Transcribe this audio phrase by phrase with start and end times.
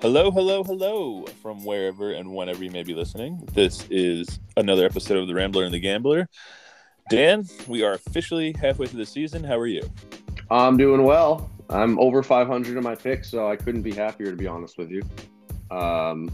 [0.00, 3.42] Hello, hello, hello from wherever and whenever you may be listening.
[3.52, 6.28] This is another episode of The Rambler and the Gambler.
[7.10, 9.42] Dan, we are officially halfway through the season.
[9.42, 9.82] How are you?
[10.52, 11.50] I'm doing well.
[11.68, 14.92] I'm over 500 in my picks, so I couldn't be happier to be honest with
[14.92, 15.02] you.
[15.72, 16.30] Um,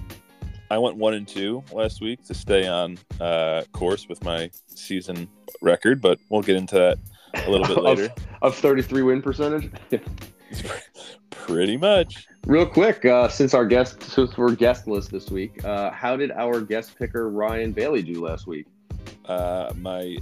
[0.71, 5.27] I went one and two last week to stay on uh, course with my season
[5.63, 6.99] record, but we'll get into that
[7.47, 8.13] a little bit later.
[8.43, 9.71] of, of 33 win percentage.
[11.31, 12.27] Pretty much.
[12.47, 16.61] Real quick, uh, since our guest, since we're guestless this week, uh, how did our
[16.61, 18.67] guest picker Ryan Bailey do last week?
[19.25, 20.19] Uh, my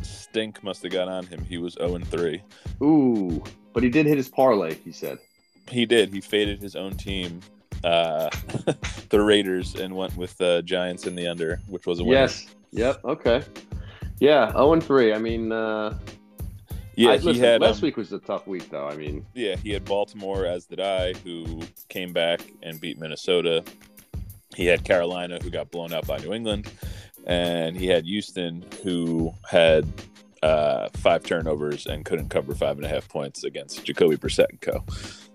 [0.00, 1.44] stink must have got on him.
[1.44, 2.42] He was 0 and 3.
[2.82, 3.44] Ooh,
[3.74, 4.76] but he did hit his parlay.
[4.76, 5.18] He said
[5.70, 6.08] he did.
[6.08, 7.40] He faded his own team,
[7.84, 8.30] uh,
[9.10, 12.12] the Raiders, and went with the Giants in the under, which was a win.
[12.12, 12.46] Yes.
[12.70, 13.04] Yep.
[13.04, 13.42] Okay.
[14.18, 14.50] Yeah.
[14.52, 15.12] 0 and 3.
[15.12, 15.98] I mean, uh,
[16.96, 18.88] yeah, I, he listen, had last um, week was a tough week, though.
[18.88, 23.62] I mean, Yeah, he had Baltimore, as did I, who came back and beat Minnesota.
[24.54, 26.70] He had Carolina, who got blown out by New England,
[27.26, 29.86] and he had Houston, who had
[30.42, 34.60] uh, five turnovers and couldn't cover five and a half points against Jacoby Brissett and
[34.60, 34.84] co.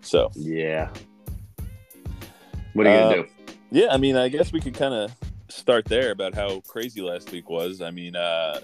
[0.02, 0.90] So, yeah.
[2.74, 3.30] What are you Uh, gonna do?
[3.72, 5.14] yeah, I mean, I guess we could kind of
[5.50, 7.82] start there about how crazy last week was.
[7.82, 8.62] I mean, uh,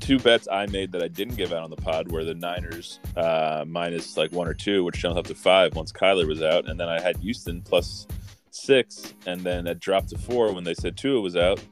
[0.00, 2.98] two bets I made that I didn't give out on the pod were the Niners
[3.16, 6.68] uh, minus like one or two, which jumped up to five once Kyler was out,
[6.68, 8.06] and then I had Houston plus
[8.50, 11.62] six, and then it dropped to four when they said Tua was out,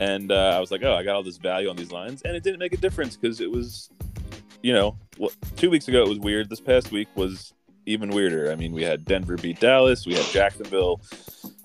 [0.00, 2.34] and uh, I was like, oh, I got all this value on these lines, and
[2.36, 3.90] it didn't make a difference because it was,
[4.62, 4.96] you know,
[5.56, 6.50] two weeks ago it was weird.
[6.50, 7.52] This past week was
[7.86, 8.50] even weirder.
[8.50, 11.00] I mean, we had Denver beat Dallas, we had Jacksonville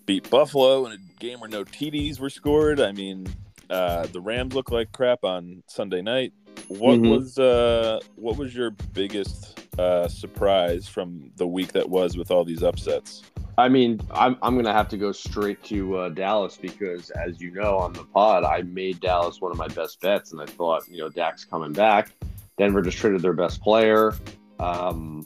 [0.06, 2.80] beat Buffalo in a game where no TDs were scored.
[2.80, 3.28] I mean,
[3.70, 6.34] uh, the Rams look like crap on Sunday night.
[6.68, 7.10] What Mhm.
[7.10, 12.44] was uh, what was your biggest uh, surprise from the week that was with all
[12.46, 13.24] these upsets?
[13.58, 17.40] I mean, I'm, I'm going to have to go straight to uh, Dallas because, as
[17.40, 20.46] you know, on the pod, I made Dallas one of my best bets, and I
[20.46, 22.12] thought, you know, Dak's coming back.
[22.58, 24.14] Denver just traded their best player.
[24.60, 25.26] Um,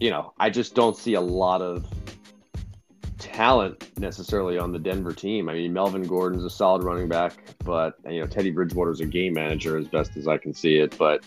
[0.00, 1.86] you know, I just don't see a lot of
[3.24, 5.48] talent necessarily on the Denver team.
[5.48, 9.32] I mean, Melvin Gordon's a solid running back, but you know, Teddy Bridgewater's a game
[9.32, 10.96] manager as best as I can see it.
[10.98, 11.24] But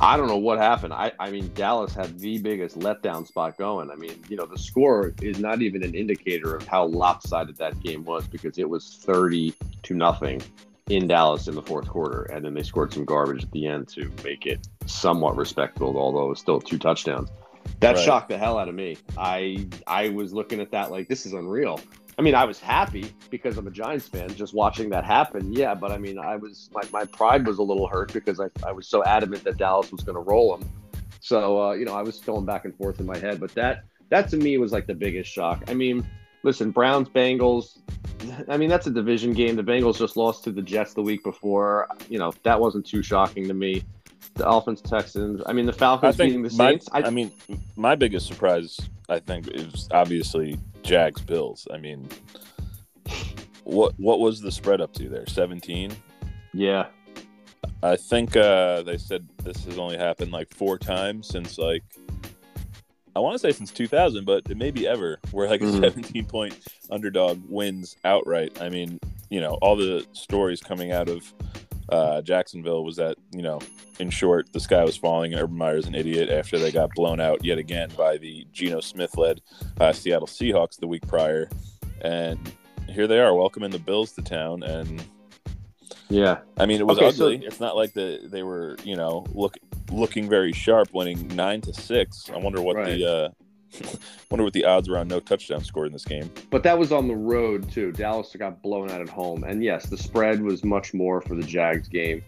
[0.00, 0.92] I don't know what happened.
[0.92, 3.90] I, I mean, Dallas had the biggest letdown spot going.
[3.90, 7.80] I mean, you know, the score is not even an indicator of how lopsided that
[7.82, 10.40] game was because it was 30 to nothing
[10.88, 12.22] in Dallas in the fourth quarter.
[12.24, 16.26] And then they scored some garbage at the end to make it somewhat respectable, although
[16.26, 17.30] it was still two touchdowns.
[17.80, 18.04] That Right.
[18.04, 18.96] shocked the hell out of me.
[19.16, 21.80] I I was looking at that like this is unreal.
[22.18, 25.52] I mean, I was happy because I'm a Giants fan just watching that happen.
[25.52, 28.46] Yeah, but I mean, I was my, my pride was a little hurt because I,
[28.64, 30.70] I was so adamant that Dallas was going to roll them.
[31.20, 33.40] So uh, you know, I was going back and forth in my head.
[33.40, 35.64] But that that to me was like the biggest shock.
[35.68, 36.06] I mean,
[36.42, 37.78] listen, Browns Bengals.
[38.48, 39.56] I mean, that's a division game.
[39.56, 41.88] The Bengals just lost to the Jets the week before.
[42.08, 43.82] You know, that wasn't too shocking to me.
[44.34, 45.42] The Dolphins Texans.
[45.46, 46.88] I mean, the Falcons beating the my, Saints.
[46.92, 47.30] I, mean,
[47.76, 48.78] my biggest surprise,
[49.08, 51.68] I think, is obviously Jags Bills.
[51.72, 52.08] I mean,
[53.64, 55.26] what what was the spread up to there?
[55.26, 55.92] Seventeen.
[56.52, 56.86] yeah,
[57.82, 61.82] I think uh, they said this has only happened like four times since like
[63.16, 65.80] I want to say since 2000, but it may be ever where like a Mhm.
[65.80, 66.58] 17 point
[66.90, 68.60] underdog wins outright.
[68.60, 68.98] I mean,
[69.30, 71.32] you know, all the stories coming out of
[71.88, 73.60] uh, Jacksonville was that you know,
[73.98, 77.20] in short, the sky was falling and Urban Meyer's an idiot after they got blown
[77.20, 79.40] out yet again by the Geno Smith led
[79.80, 81.48] uh, Seattle Seahawks the week prior,
[82.02, 82.38] and
[82.88, 85.02] here they are welcoming the Bills to town and
[86.10, 86.38] yeah.
[86.58, 87.44] I mean, it was Okay, so- ugly.
[87.46, 89.56] it's not like the they were, you know, look
[89.90, 92.30] looking very sharp, winning nine to six.
[92.32, 92.98] I wonder what Right.
[92.98, 93.28] the uh,
[94.30, 96.30] wonder what the odds were on no touchdown scored in this game.
[96.50, 97.92] But that was on the road too.
[97.92, 101.42] Dallas got blown out at home, and yes, the spread was much more for the
[101.42, 102.22] Jags game.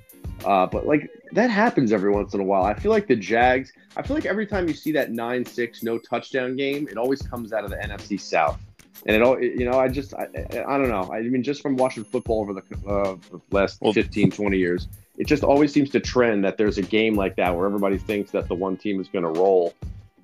[0.45, 2.65] Uh, but like that happens every once in a while.
[2.65, 3.73] I feel like the Jags.
[3.97, 7.53] I feel like every time you see that nine-six no touchdown game, it always comes
[7.53, 8.61] out of the NFC South.
[9.07, 11.13] And it all, you know, I just, I, I don't know.
[11.13, 14.89] I mean, just from watching football over the, uh, the last Well- 15, 20 years,
[15.19, 18.31] it just always seems to trend that there's a game like that where everybody thinks
[18.33, 19.75] that the one team is going to roll.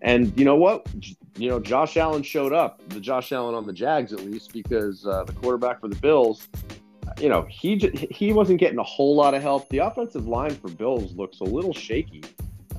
[0.02, 0.87] And you know what?
[1.37, 5.06] You know, Josh Allen showed up, the Josh Allen on the Jags at least, because
[5.06, 6.49] uh, the quarterback for the Bills,
[7.19, 7.76] you know, he
[8.10, 9.69] he wasn't getting a whole lot of help.
[9.69, 12.22] The offensive line for Bills looks a little shaky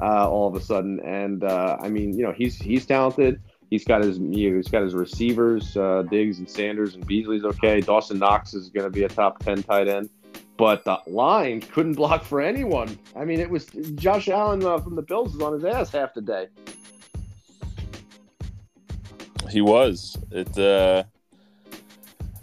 [0.01, 3.41] uh, all of a sudden, and uh, I mean, you know, he's he's talented.
[3.69, 7.45] He's got his you know, he's got his receivers, uh, Diggs and Sanders and Beasley's
[7.45, 7.79] okay.
[7.79, 10.09] Dawson Knox is going to be a top ten tight end,
[10.57, 12.99] but the line couldn't block for anyone.
[13.15, 16.13] I mean, it was Josh Allen uh, from the Bills was on his ass half
[16.13, 16.47] the day.
[19.53, 20.17] He was.
[20.31, 20.57] It.
[20.57, 21.03] Uh,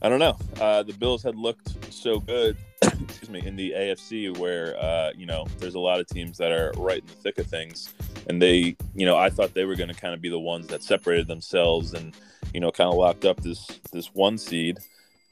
[0.00, 0.38] I don't know.
[0.60, 2.56] Uh, the Bills had looked so good.
[2.82, 6.52] excuse me, in the AFC, where uh, you know there's a lot of teams that
[6.52, 7.92] are right in the thick of things,
[8.28, 10.68] and they, you know, I thought they were going to kind of be the ones
[10.68, 12.14] that separated themselves and
[12.54, 14.78] you know kind of locked up this this one seed,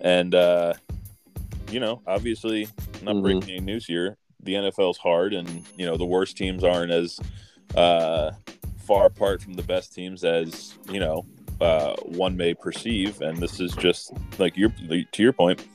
[0.01, 0.75] and uh,
[1.71, 2.69] you know, obviously,
[3.03, 3.23] not mm-hmm.
[3.23, 4.17] breaking any news here.
[4.43, 7.21] The NFL's hard, and you know the worst teams aren't as
[7.77, 8.33] uh,
[8.79, 11.25] far apart from the best teams as you know
[11.61, 13.21] uh, one may perceive.
[13.21, 15.67] And this is just like your to your point,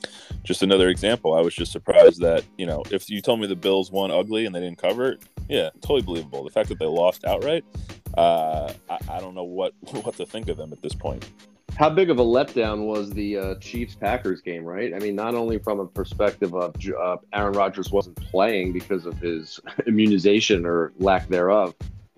[0.43, 1.33] just another example.
[1.33, 4.45] I was just surprised that you know if you told me the Bills won ugly
[4.45, 6.43] and they didn't cover it, yeah, totally believable.
[6.43, 7.65] The fact that they lost outright,
[8.17, 11.25] uh, I, I don't know what what to think of them at this point
[11.75, 14.93] how big of a letdown was the uh, Chiefs Packers game, right?
[14.93, 19.17] I mean, not only from a perspective of uh, Aaron Rodgers wasn't playing because of
[19.17, 21.73] his immunization or lack thereof,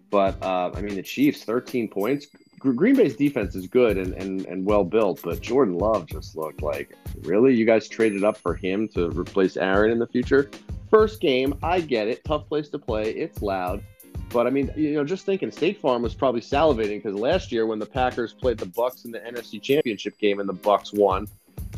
[0.10, 2.28] but uh, I mean, the Chiefs, 13 points.
[2.60, 6.62] Green Bay's defense is good and, and, and well built, but Jordan Love just looked
[6.62, 7.54] like, really?
[7.54, 10.50] You guys traded up for him to replace Aaron in the future?
[10.90, 12.24] First game, I get it.
[12.24, 13.12] Tough place to play.
[13.12, 13.84] It's loud.
[14.30, 17.66] But I mean, you know, just thinking, State Farm was probably salivating because last year
[17.66, 21.28] when the Packers played the Bucs in the NFC Championship game and the Bucs won,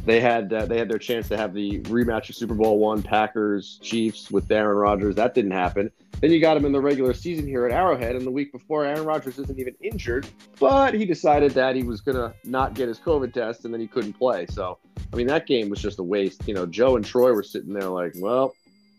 [0.06, 3.04] they had uh, they had their chance to have the rematch of Super Bowl one
[3.04, 5.16] Packers Chiefs with Aaron Rodgers.
[5.16, 5.92] That didn't happen.
[6.22, 8.86] Then you got him in the regular season here at Arrowhead, and the week before,
[8.86, 10.25] Aaron Rodgers isn't even injured,
[10.60, 13.88] but he decided that he was gonna not get his COVID test, and then he
[13.88, 14.45] couldn't play.
[14.48, 14.80] So,
[15.12, 16.48] I mean, that game was just a waste.
[16.48, 18.56] You know, Joe and Troy were sitting there like, well,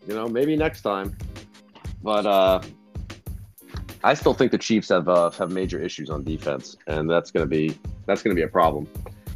[0.07, 1.17] you know, maybe next time.
[2.01, 2.61] But uh,
[4.03, 7.49] I still think the Chiefs have uh, have major issues on defense, and that's to
[7.49, 8.87] be that's to be a problem.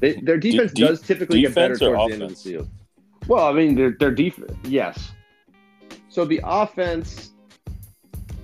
[0.04, 2.10] They, their defense de- does typically get better towards offense?
[2.10, 2.70] the end of the field.
[3.26, 5.14] Well, I mean, their their defense, yes.
[6.10, 7.32] So the offense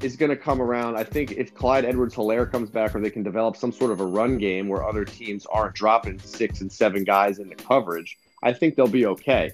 [0.02, 0.96] is going to come around.
[0.96, 4.00] I think if Clyde Edwards Helaire comes back, or they can develop some sort of
[4.00, 8.54] a run game where other teams aren't dropping six and seven guys into coverage, I
[8.54, 9.52] think they'll be okay.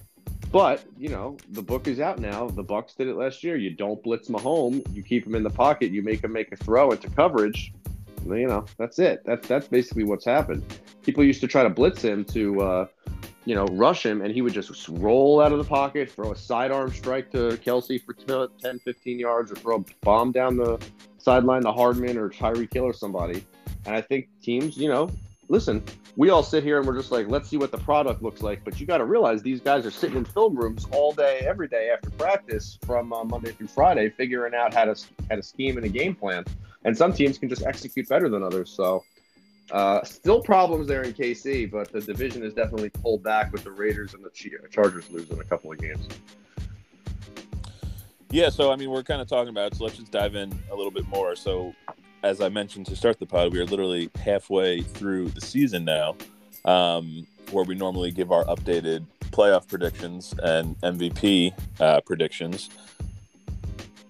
[0.52, 2.46] But you know, the book is out now.
[2.46, 3.56] The Bucs did it last year.
[3.56, 4.86] You don't blitz Mahomes.
[4.94, 5.90] You keep him in the pocket.
[5.90, 7.72] You make him make a throw into coverage.
[8.34, 9.22] You know, that's it.
[9.24, 10.64] That's that's basically what's happened.
[11.02, 12.86] People used to try to blitz him to, uh,
[13.44, 16.36] you know, rush him, and he would just roll out of the pocket, throw a
[16.36, 20.78] sidearm strike to Kelce for 10, 15 yards, or throw a bomb down the
[21.18, 23.44] sideline to Hardman or Tyreek Hill or somebody.
[23.84, 25.10] And I think teams, you know,
[25.48, 25.82] listen,
[26.16, 28.64] we all sit here and we're just like, let's see what the product looks like.
[28.64, 31.68] But you got to realize these guys are sitting in film rooms all day, every
[31.68, 34.96] day after practice from uh, Monday through Friday, figuring out how to
[35.28, 36.44] how to scheme and a game plan.
[36.86, 38.70] And some teams can just execute better than others.
[38.70, 39.04] So,
[39.72, 43.72] uh, still problems there in KC, but the division is definitely pulled back with the
[43.72, 44.30] Raiders and the
[44.70, 46.06] Chargers losing a couple of games.
[48.30, 50.56] Yeah, so I mean, we're kind of talking about it, so let's just dive in
[50.70, 51.34] a little bit more.
[51.34, 51.74] So,
[52.22, 56.16] as I mentioned to start the pod, we are literally halfway through the season now,
[56.64, 62.70] um, where we normally give our updated playoff predictions and MVP uh, predictions.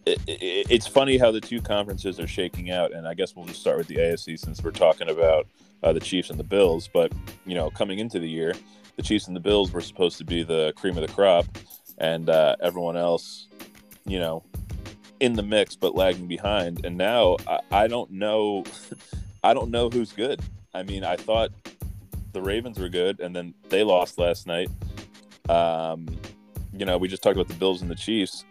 [0.06, 3.46] It, it, it's funny how the two conferences are shaking out, and I guess we'll
[3.46, 5.48] just start with the AFC since we're talking about
[5.82, 6.88] uh, the Chiefs and the Bills.
[6.92, 7.12] But
[7.44, 8.54] you know, coming into the year,
[8.96, 11.46] the Chiefs and the Bills were supposed to be the cream of the crop,
[11.98, 13.48] and uh, everyone else,
[14.04, 14.44] you know,
[15.20, 16.84] in the mix but lagging behind.
[16.84, 18.64] And now I, I don't know,
[19.44, 20.40] I don't know who's good.
[20.74, 21.50] I mean, I thought
[22.32, 24.68] the Ravens were good, and then they lost last night.
[25.48, 26.06] Um,
[26.72, 28.44] you know, we just talked about the Bills and the Chiefs.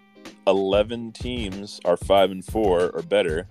[0.48, 3.48] Eleven teams are five and four or better.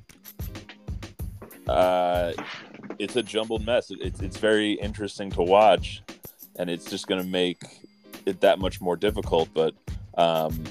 [1.66, 2.32] Uh,
[2.98, 3.90] it's a jumbled mess.
[3.90, 6.02] it's it's very interesting to watch,
[6.58, 7.62] and it's just going to make
[8.26, 9.48] it that much more difficult.
[9.54, 9.74] But
[10.16, 10.64] um,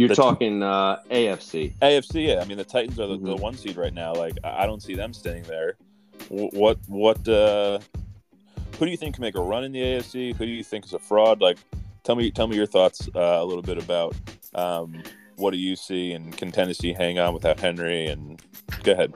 [0.00, 1.74] you're talking uh, AFC.
[1.82, 2.40] AFC, yeah.
[2.40, 3.26] I mean, the Titans are the, mm-hmm.
[3.26, 4.14] the, one seed right now.
[4.14, 5.76] Like, I don't see them standing there.
[6.28, 7.80] What, what, uh,
[8.78, 10.34] who do you think can make a run in the AFC?
[10.36, 11.42] Who do you think is a fraud?
[11.42, 11.58] Like,
[12.02, 14.14] tell me, tell me your thoughts uh, a little bit about
[14.54, 15.02] um,
[15.36, 18.06] what do you see, and can Tennessee hang on without Henry?
[18.06, 18.40] And
[18.82, 19.12] go ahead.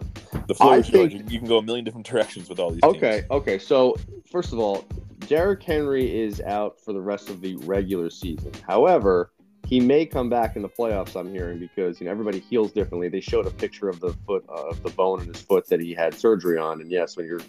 [0.46, 1.12] The floor is yours.
[1.12, 2.82] You can go a million different directions with all these.
[2.82, 3.30] Okay, teams.
[3.30, 3.58] okay.
[3.58, 3.96] So
[4.30, 4.84] first of all,
[5.20, 8.52] Derrick Henry is out for the rest of the regular season.
[8.66, 9.30] However,
[9.66, 11.18] he may come back in the playoffs.
[11.18, 13.08] I'm hearing because you know everybody heals differently.
[13.08, 15.80] They showed a picture of the foot uh, of the bone in his foot that
[15.80, 17.40] he had surgery on, and yes, when you're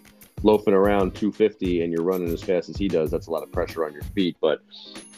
[0.44, 3.52] loafing around 250 and you're running as fast as he does, that's a lot of
[3.52, 4.38] pressure on your feet.
[4.40, 4.62] But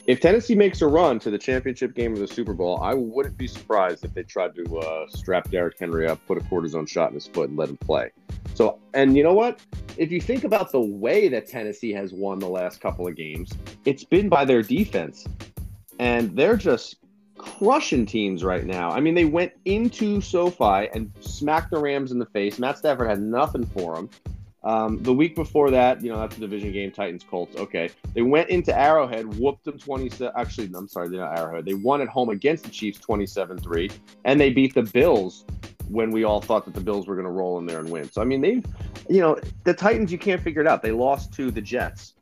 [0.07, 3.37] if Tennessee makes a run to the championship game of the Super Bowl, I wouldn't
[3.37, 7.09] be surprised if they tried to uh, strap Derrick Henry up, put a cortisone shot
[7.09, 8.11] in his foot, and let him play.
[8.53, 9.59] So, and you know what?
[9.97, 13.51] If you think about the way that Tennessee has won the last couple of games,
[13.83, 15.27] it's been by their defense
[15.99, 16.97] and they're just
[17.37, 18.89] crushing teams right now.
[18.89, 22.59] I mean, they went into SoFi and smacked the Rams in the face.
[22.59, 24.09] Matt Stafford had nothing for them.
[24.67, 27.55] Um, the week before that, you know, that's a division game, Titans Colts.
[27.55, 30.33] Okay, they went into Arrowhead, whooped them twenty seven.
[30.35, 31.63] Actually, I'm sorry, they're not Arrowhead.
[31.63, 33.93] They won at home against the Chiefs 27-3,
[34.25, 35.45] and they beat the Bills
[35.87, 38.11] when we all thought that the Bills were going to roll in there and win.
[38.11, 38.65] So I mean, they've,
[39.09, 40.81] you know, the Titans, you can't figure it out.
[40.81, 42.15] They lost to the Jets.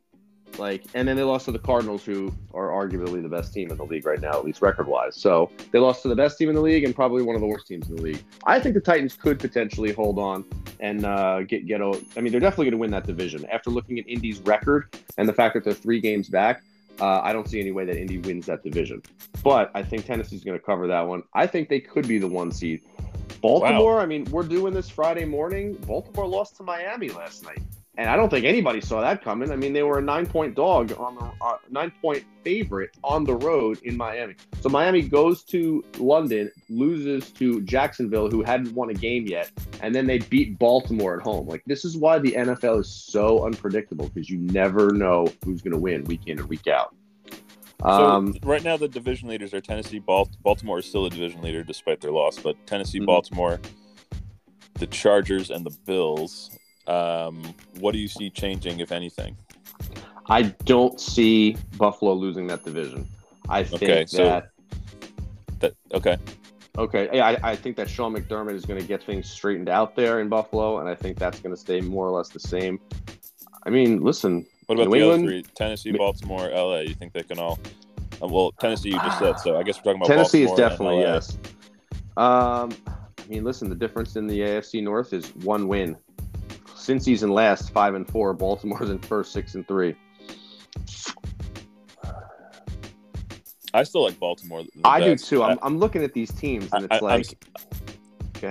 [0.58, 3.76] Like, and then they lost to the Cardinals, who are arguably the best team in
[3.76, 5.16] the league right now, at least record wise.
[5.16, 7.46] So they lost to the best team in the league and probably one of the
[7.46, 8.22] worst teams in the league.
[8.44, 10.44] I think the Titans could potentially hold on
[10.80, 11.80] and uh, get get.
[11.80, 13.46] A, I mean, they're definitely going to win that division.
[13.46, 16.62] After looking at Indy's record and the fact that they're three games back,
[17.00, 19.02] uh, I don't see any way that Indy wins that division.
[19.42, 21.22] But I think Tennessee's going to cover that one.
[21.34, 22.82] I think they could be the one seed.
[23.42, 23.96] Baltimore.
[23.96, 24.00] Wow.
[24.00, 25.74] I mean, we're doing this Friday morning.
[25.86, 27.60] Baltimore lost to Miami last night
[27.98, 29.50] and I don't think anybody saw that coming.
[29.50, 33.24] I mean, they were a nine point dog on the uh, nine point favorite on
[33.24, 34.34] the road in Miami.
[34.60, 39.50] So Miami goes to London, loses to Jacksonville, who hadn't won a game yet,
[39.80, 41.46] and then they beat Baltimore at home.
[41.46, 45.72] Like this is why the NFL is so unpredictable because you never know who's going
[45.72, 46.94] to win week in and week out.
[47.82, 49.98] Um, so right now, the division leaders are Tennessee.
[49.98, 53.06] Baltimore is still a division leader despite their loss, but Tennessee, mm-hmm.
[53.06, 53.60] Baltimore,
[54.74, 56.50] the Chargers, and the Bills
[56.88, 57.42] um,
[57.80, 59.36] what do you see changing, if anything?
[60.28, 63.06] I don't see Buffalo losing that division.
[63.48, 64.50] I think okay, so that,
[65.60, 66.16] that okay.
[66.78, 69.96] Okay, yeah, I, I think that Sean McDermott is going to get things straightened out
[69.96, 72.78] there in Buffalo, and I think that's going to stay more or less the same.
[73.64, 74.46] I mean, listen.
[74.66, 75.42] What about New the England, other three?
[75.54, 76.80] Tennessee, Baltimore, LA.
[76.80, 77.58] You think they can all?
[78.22, 79.58] Uh, well, Tennessee, you just said so.
[79.58, 81.38] I guess we're talking about Tennessee Baltimore is definitely yes.
[82.16, 85.96] Um, I mean, listen, the difference in the AFC North is one win
[86.86, 88.32] since season last, five and four.
[88.32, 89.96] Baltimore's in first, six and three.
[93.74, 94.62] I still like Baltimore.
[94.84, 95.28] I best.
[95.28, 95.42] do too.
[95.42, 97.26] I'm, I, am looking at these teams, and it's I, like,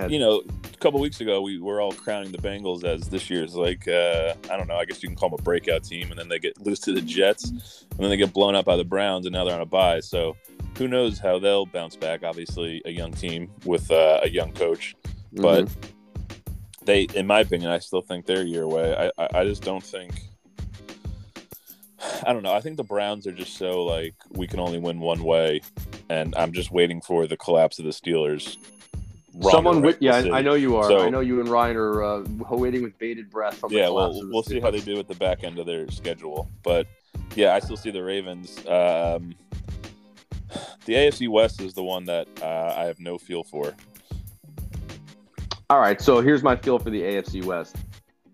[0.08, 3.56] you know, a couple weeks ago we were all crowning the Bengals as this year's
[3.56, 6.18] like, uh, I don't know, I guess you can call them a breakout team, and
[6.20, 8.84] then they get lose to the Jets, and then they get blown up by the
[8.84, 9.98] Browns, and now they're on a bye.
[9.98, 10.36] So
[10.76, 12.22] who knows how they'll bounce back?
[12.22, 14.94] Obviously, a young team with uh, a young coach,
[15.32, 15.64] but.
[15.64, 15.95] Mm-hmm
[16.86, 18.94] they, in my opinion, I still think they're a year away.
[19.18, 20.12] I, I, I just don't think.
[22.26, 22.54] I don't know.
[22.54, 25.60] I think the Browns are just so like we can only win one way,
[26.08, 28.56] and I'm just waiting for the collapse of the Steelers.
[29.42, 30.88] Someone, with, yeah, I, I know you are.
[30.88, 33.62] So, I know you and Ryan are uh, waiting with bated breath.
[33.68, 36.86] yeah, well, we'll see how they do at the back end of their schedule, but
[37.34, 38.58] yeah, I still see the Ravens.
[38.66, 39.34] Um,
[40.86, 43.74] the AFC West is the one that uh, I have no feel for.
[45.68, 47.76] All right, so here's my feel for the AFC West.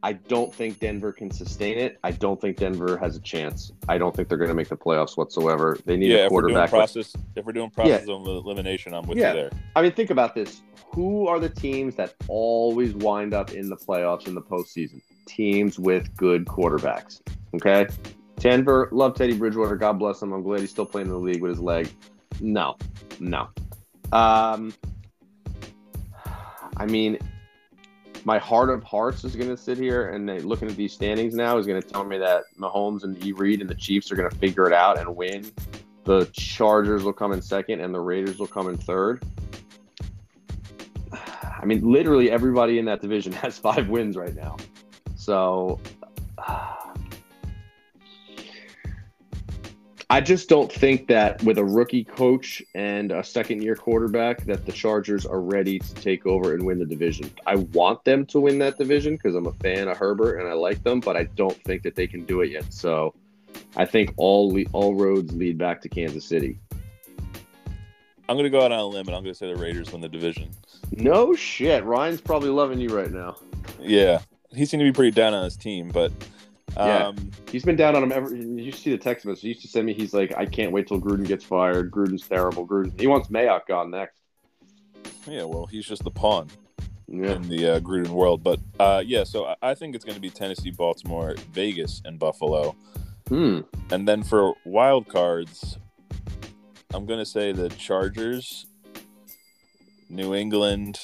[0.03, 1.99] I don't think Denver can sustain it.
[2.05, 3.73] I don't think Denver has a chance.
[3.89, 5.79] I don't think they're going to make the playoffs whatsoever.
[5.87, 6.67] They need yeah, a quarterback.
[6.67, 8.15] If we're doing process, if we're doing process yeah.
[8.15, 9.33] of elimination, I'm with yeah.
[9.33, 9.51] you there.
[9.77, 10.61] I mean, think about this.
[10.93, 15.01] Who are the teams that always wind up in the playoffs in the postseason?
[15.27, 17.23] Teams with good quarterbacks.
[17.55, 17.87] Okay,
[18.37, 19.77] Denver, love Teddy Bridgewater.
[19.77, 20.33] God bless him.
[20.33, 21.89] I'm glad he's still playing in the league with his leg.
[22.41, 22.77] No,
[23.21, 23.49] no.
[24.13, 24.75] Um,
[26.77, 27.19] I mean,
[28.25, 31.59] my heart of hearts is going to sit here and looking at these standings now
[31.59, 33.33] is going to tell me that Mahomes and E.
[33.33, 35.51] Reed and the Chiefs are going to figure it out and win.
[36.05, 39.25] The Chargers will come in second and the Raiders will come in third.
[41.13, 44.57] I mean, literally everybody in that division has five wins right now.
[45.17, 45.81] So.
[50.13, 54.67] I just don't think that with a rookie coach and a second year quarterback that
[54.67, 57.31] the Chargers are ready to take over and win the division.
[57.47, 60.53] I want them to win that division because I'm a fan of Herbert and I
[60.53, 62.71] like them, but I don't think that they can do it yet.
[62.75, 63.15] So
[63.75, 66.59] I think all le- all roads lead back to Kansas City.
[68.29, 69.93] I'm going to go out on a limb and I'm going to say the Raiders
[69.93, 70.51] win the division.
[70.91, 71.85] No shit.
[71.85, 73.37] Ryan's probably loving you right now.
[73.81, 74.21] Yeah.
[74.51, 76.13] He seemed to be pretty down on his team, but
[76.77, 78.35] yeah, um, he's been down on him ever.
[78.35, 79.43] You see the text message.
[79.43, 79.95] He used to send me.
[79.95, 81.91] He's like, I can't wait till Gruden gets fired.
[81.91, 82.67] Gruden's terrible.
[82.67, 82.99] Gruden.
[82.99, 84.21] He wants Mayock gone next.
[85.27, 86.49] Yeah, well, he's just the pawn
[87.09, 87.33] yeah.
[87.33, 88.43] in the uh, Gruden world.
[88.43, 92.75] But uh, yeah, so I think it's going to be Tennessee, Baltimore, Vegas, and Buffalo.
[93.29, 93.61] Hmm.
[93.91, 95.79] And then for wild cards,
[96.95, 98.67] I'm going to say the Chargers,
[100.09, 100.99] New England.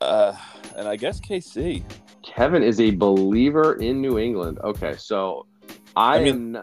[0.00, 0.36] Uh,
[0.78, 1.82] and I guess KC.
[2.22, 4.58] Kevin is a believer in New England.
[4.62, 5.46] Okay, so
[5.96, 6.62] I, I mean, am.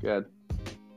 [0.00, 0.26] Good.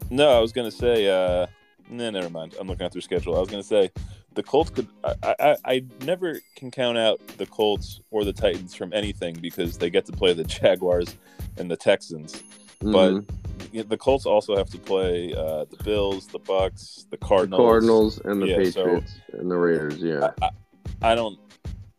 [0.10, 1.08] No, I was gonna say.
[1.08, 1.48] uh
[1.88, 2.56] no, never mind.
[2.60, 3.36] I'm looking at their schedule.
[3.36, 3.92] I was gonna say
[4.34, 4.88] the Colts could.
[5.04, 9.78] I, I I never can count out the Colts or the Titans from anything because
[9.78, 11.16] they get to play the Jaguars
[11.58, 12.44] and the Texans,
[12.82, 12.92] mm-hmm.
[12.92, 17.64] but the Colts also have to play uh, the Bills, the Bucs, the Cardinals, the
[17.64, 19.98] Cardinals, and the yeah, Patriots so and the Raiders.
[19.98, 21.38] Yeah, I, I, I don't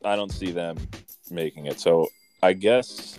[0.06, 0.76] I don't see them
[1.30, 1.80] making it.
[1.80, 2.08] So
[2.42, 3.18] I guess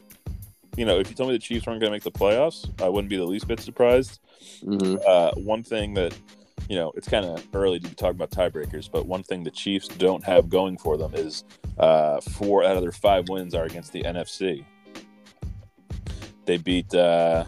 [0.75, 2.89] you know if you told me the Chiefs weren't going to make the playoffs, I
[2.89, 4.19] wouldn't be the least bit surprised.
[4.63, 4.99] Mhm.
[5.05, 6.17] Uh, one thing that
[6.69, 9.51] you know it's kind of early to be talking about tiebreakers, but one thing the
[9.51, 11.43] Chiefs don't have going for them is
[11.77, 14.63] uh, four out of their five wins are against the NFC.
[16.45, 17.43] They beat uh,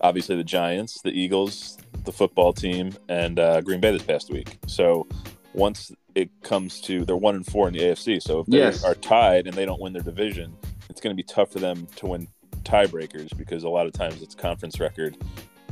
[0.00, 4.58] obviously the Giants, the Eagles, the football team, and uh, Green Bay this past week.
[4.66, 5.06] So
[5.54, 8.84] once it comes to they're one and four in the AFC, so if they Yes.
[8.84, 10.56] are tied and they don't win their division,
[10.88, 12.28] it's going to be tough for them to win
[12.64, 15.16] tiebreakers because a lot of times it's conference record.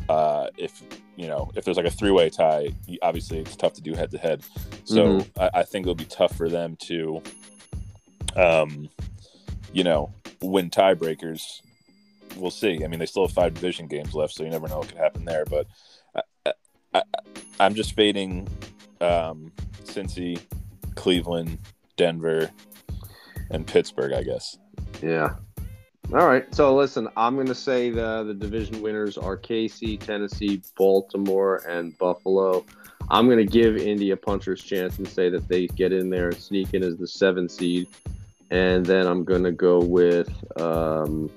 [0.09, 0.83] Uh, if
[1.17, 2.69] you know if there's like a three-way tie,
[3.03, 4.43] obviously it's tough to do head-to-head.
[4.85, 7.23] So I, I think it'll be tough for them to,
[8.37, 8.89] um,
[9.73, 11.61] you know, win tiebreakers.
[12.37, 12.83] We'll see.
[12.85, 14.99] I mean, they still have five division games left, so you never know what could
[14.99, 15.45] happen there.
[15.45, 15.67] But
[16.15, 16.53] I, I,
[16.95, 17.03] I,
[17.61, 18.49] I'm just fading
[19.01, 19.53] um,
[19.85, 20.41] Cincy,
[20.95, 21.59] Cleveland,
[21.97, 22.51] Denver,
[23.51, 24.13] and Pittsburgh.
[24.13, 24.59] I guess.
[25.03, 25.35] Yeah.
[26.13, 26.53] All right.
[26.55, 31.97] So listen, I'm going to say the the division winners are KC, Tennessee, Baltimore, and
[31.99, 32.65] Buffalo.
[33.11, 36.29] I'm going to give Indy a puncher's chance and say that they get in there
[36.29, 37.89] and sneak in as the seven seed.
[38.51, 40.31] And then I'm going to go with
[40.61, 41.29] um,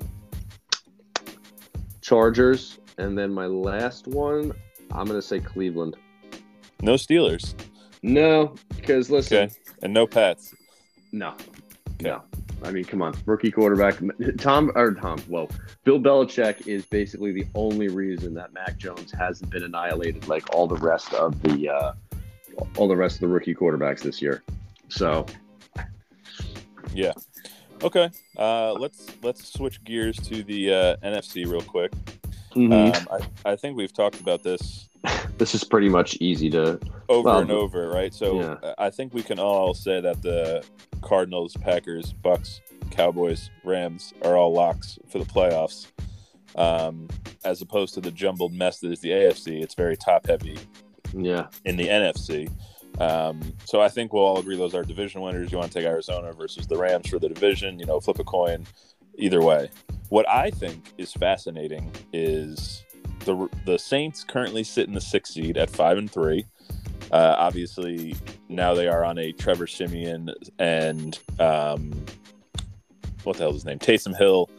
[2.01, 2.79] Chargers.
[2.99, 4.53] And then my last one,
[4.91, 5.95] I'm going to say Cleveland.
[6.83, 7.55] No Steelers
[8.01, 9.53] No, because listen, Okay.
[9.81, 10.53] and no Pats.
[11.11, 11.35] No,
[12.01, 12.21] no.
[12.63, 13.99] I mean, come on, rookie quarterback
[14.37, 15.19] Tom or Tom.
[15.27, 15.49] Whoa,
[15.83, 20.65] Bill Belichick is basically the only reason that Mac Jones hasn't been annihilated like all
[20.67, 21.93] the rest of the uh,
[22.77, 24.43] all the rest of the rookie quarterbacks this year.
[24.89, 25.25] So
[26.93, 27.11] yeah,
[27.81, 28.09] Okay.
[28.37, 31.91] Uh, let's let's switch gears to the uh, NFC real quick.
[32.55, 32.95] mhm.
[32.95, 33.07] Um,
[33.45, 34.87] I, I think we've talked about this
[35.37, 36.79] this is pretty much easy to.
[37.09, 38.13] over Well, and over, right?
[38.13, 38.57] So yeah.
[38.63, 40.63] uh, I think we can all say that the
[41.01, 45.87] Cardinals, Packers, Bucs, Cowboys, Rams are all locks for the playoffs.
[46.55, 47.07] Um,
[47.43, 50.59] as opposed to the jumbled mess that is the AFC, it's very top heavy
[51.13, 52.49] Yeah, in the NFC.
[53.01, 55.51] Um, so I think we'll all agree those are division winners.
[55.51, 58.23] You want to take Arizona versus the Rams for the division, you know, flip a
[58.23, 58.65] coin
[59.17, 59.69] either way.
[60.09, 62.83] What I think is fascinating is
[63.25, 66.45] the the Saints currently sit in the sixth seed at five and three.
[67.11, 68.15] Uh, obviously,
[68.49, 71.91] now they are on a Trevor Siemian and um,
[73.23, 73.79] what the hell is his name?
[73.79, 74.49] Taysom Hill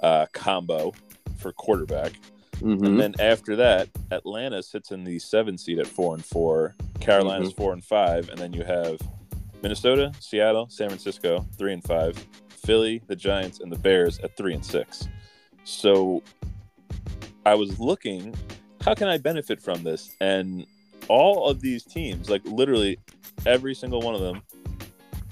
[0.00, 0.92] uh, combo
[1.36, 2.12] for quarterback.
[2.60, 2.86] Mhm.
[2.86, 6.74] And then after that, Atlanta sits in the seven seed at four and four.
[7.00, 8.98] Carolina's four and five, and then you have
[9.62, 12.16] Minnesota, Seattle, San Francisco, three and five,
[12.48, 15.06] Philly, the Giants, and the Bears at three and six.
[15.64, 16.22] So
[17.46, 18.34] I was looking,
[18.80, 20.16] how can I benefit from this?
[20.20, 20.66] And
[21.06, 22.98] all of these teams, like literally
[23.46, 24.42] every single one of them,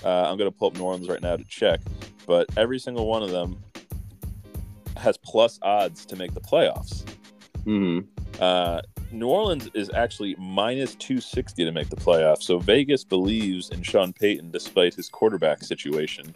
[0.05, 1.81] uh, I'm going to pull up New Orleans right now to check,
[2.24, 3.59] but every single one of them
[4.96, 7.05] has plus odds to make the playoffs.
[7.64, 8.07] Mhm.
[8.38, 12.42] Uh, New Orleans is actually minus 260 to make the playoffs.
[12.44, 16.33] So Vegas believes in Sean Payton despite his quarterback situation.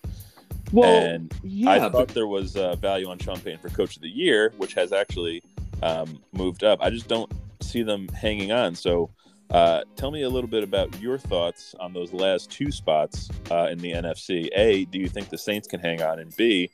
[0.72, 3.94] Well, and yeah, I but thought there was uh, value on Sean Payton for Coach
[3.94, 5.40] of the Year, which has actually
[5.82, 6.78] um, moved up.
[6.82, 8.74] I just don't see them hanging on.
[8.74, 9.10] So
[9.50, 13.68] uh, tell me a little bit about your thoughts on those last two spots uh,
[13.70, 14.48] in the NFC.
[14.54, 16.18] A, do you think the Saints can hang on?
[16.18, 16.70] And B,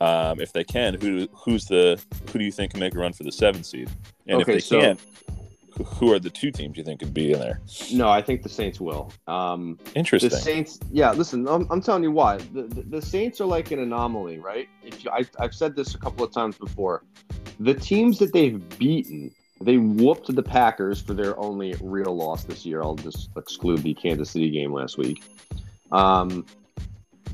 [0.00, 2.00] um, if they can, who who's the
[2.32, 3.90] who do you think can make a run for the seven seed?
[4.26, 5.00] And Okay, if they so- can't,
[5.84, 7.60] who- are the two teams you think could be in there?
[7.92, 9.12] no, I think the Saints will.
[9.26, 10.30] Um, Interesting.
[10.30, 11.12] The Saints, yeah.
[11.12, 12.38] Listen, I'm, I'm telling you why.
[12.38, 14.68] The, the, the Saints are like an anomaly, right?
[14.82, 17.04] If you, I, I've said this a couple of times before.
[17.60, 22.64] The teams that they've beaten, they whooped the Packers for their only real loss this
[22.64, 22.82] year.
[22.82, 25.22] I'll just exclude the Kansas City game last week.
[25.90, 26.46] Um,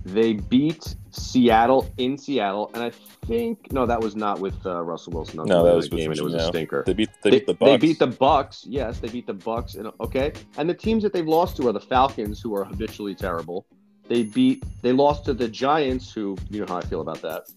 [0.04, 2.90] they beat Seattle in Seattle, and I
[3.26, 5.44] think no, that was not with uh, Russell Wilson.
[5.46, 6.84] No, that was game, and it was a stinker.
[6.86, 7.66] they beat they, They, beat the Bucs.
[7.66, 8.64] they beat the Bucs.
[8.68, 9.76] Yes, they beat the Bucs.
[9.78, 13.14] And okay, and the teams that they've lost to are the Falcons, who are habitually
[13.14, 13.66] terrible.
[14.06, 14.62] They beat.
[14.82, 17.50] They lost to the Giants, who you know how I feel about that,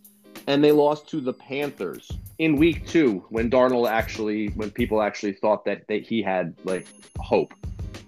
[0.48, 5.34] and they lost to the Panthers in Week Two when Darnold actually, when people actually
[5.34, 6.88] thought that that he had like
[7.20, 7.54] hope.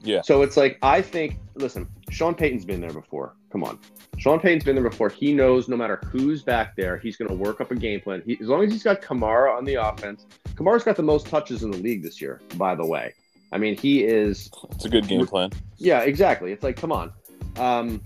[0.02, 0.21] Yeah.
[0.21, 1.38] So it's like I think.
[1.56, 3.36] Listen, Sean Payton's been there before.
[3.51, 3.79] Come on.
[4.17, 5.09] Sean Payton's been there before.
[5.09, 8.21] He knows no matter who's back there, he's going to work up a game plan.
[8.25, 11.63] He, as long as he's got Kamara on the offense, Kamara's got the most touches
[11.63, 13.13] in the league this year, by the way.
[13.51, 14.51] I mean, he is.
[14.71, 15.51] It's a good game plan.
[15.77, 16.51] Yeah, exactly.
[16.51, 17.12] It's like, come on.
[17.57, 18.01] Um,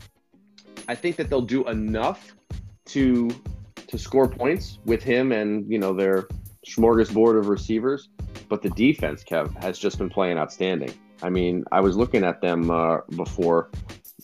[0.88, 2.36] I think that they'll do enough
[2.86, 3.29] to
[3.88, 6.27] to score points with him and you know their
[6.67, 8.10] smorgasbord of receivers.
[8.49, 10.93] But the defense, Kev, has just been playing outstanding.
[11.21, 13.69] I mean, I was looking at them uh, before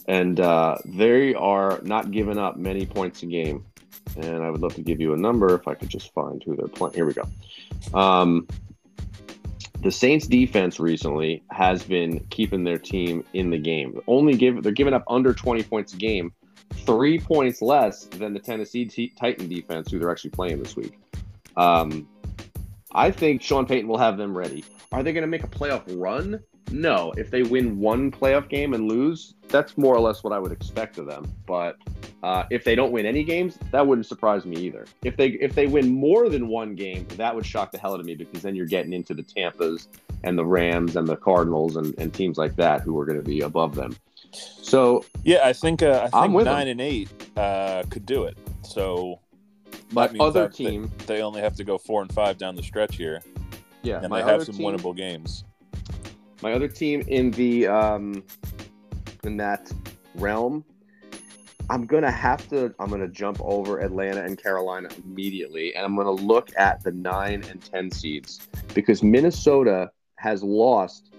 [0.10, 3.63] and uh, they are not giving up many points a game.
[4.17, 6.56] And I would love to give you a number if I could just find who
[6.56, 6.95] they're playing.
[6.95, 7.30] Here we go.
[7.93, 8.48] Um,
[9.82, 14.02] the Saints defense recently has been keeping their team in the game.
[14.08, 16.34] Only give they're giving up under 20 points a game,
[16.74, 21.00] three points less than the Tennessee T- Titan defense, who they're actually playing this week.
[21.56, 22.10] Um,
[22.93, 24.65] I think Sean Payton will have them ready.
[24.91, 26.39] Are they going to make a playoff run?
[26.72, 27.12] No.
[27.17, 30.52] If they win one playoff game and lose, that's more or less what I would
[30.52, 31.32] expect of them.
[31.48, 31.78] But
[32.24, 34.86] uh, if they don't win any games, that wouldn't surprise me either.
[35.04, 38.00] If they if they win more than one game, that would shock the hell out
[38.00, 39.88] of me because then you're getting into the Tampa's
[40.24, 43.24] and the Rams and the Cardinals and, and teams like that who are going to
[43.26, 43.95] be above them.
[44.32, 48.38] So Yeah, I think uh, I think nine and eight uh, could do it.
[48.63, 49.19] So
[49.91, 52.63] my other that they- team, they only have to go four and five down the
[52.63, 53.22] stretch here,
[53.82, 55.43] yeah, and they have some team, winnable games.
[56.41, 58.23] My other team in the um,
[59.23, 59.71] in that
[60.15, 60.63] realm,
[61.69, 62.73] I'm gonna have to.
[62.80, 67.43] I'm gonna jump over Atlanta and Carolina immediately, and I'm gonna look at the nine
[67.49, 71.13] and ten seeds because Minnesota has lost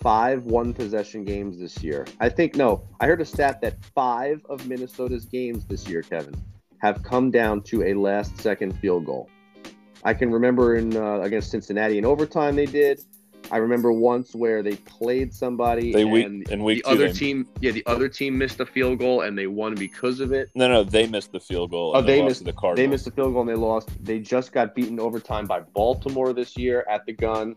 [0.00, 2.06] five one possession games this year.
[2.20, 6.34] I think no, I heard a stat that five of Minnesota's games this year, Kevin,
[6.78, 9.28] have come down to a last second field goal.
[10.02, 13.02] I can remember in uh, against Cincinnati in overtime they did.
[13.52, 17.12] I remember once where they played somebody They week and in week the other they-
[17.12, 20.50] team, yeah, the other team missed a field goal and they won because of it.
[20.54, 21.92] no, no, they missed the field goal.
[21.94, 22.76] Oh, And they lost missed- the Cardinals.
[22.76, 23.88] They missed the field goal and they lost.
[24.04, 27.56] They just got beaten overtime by Baltimore this year at the gun.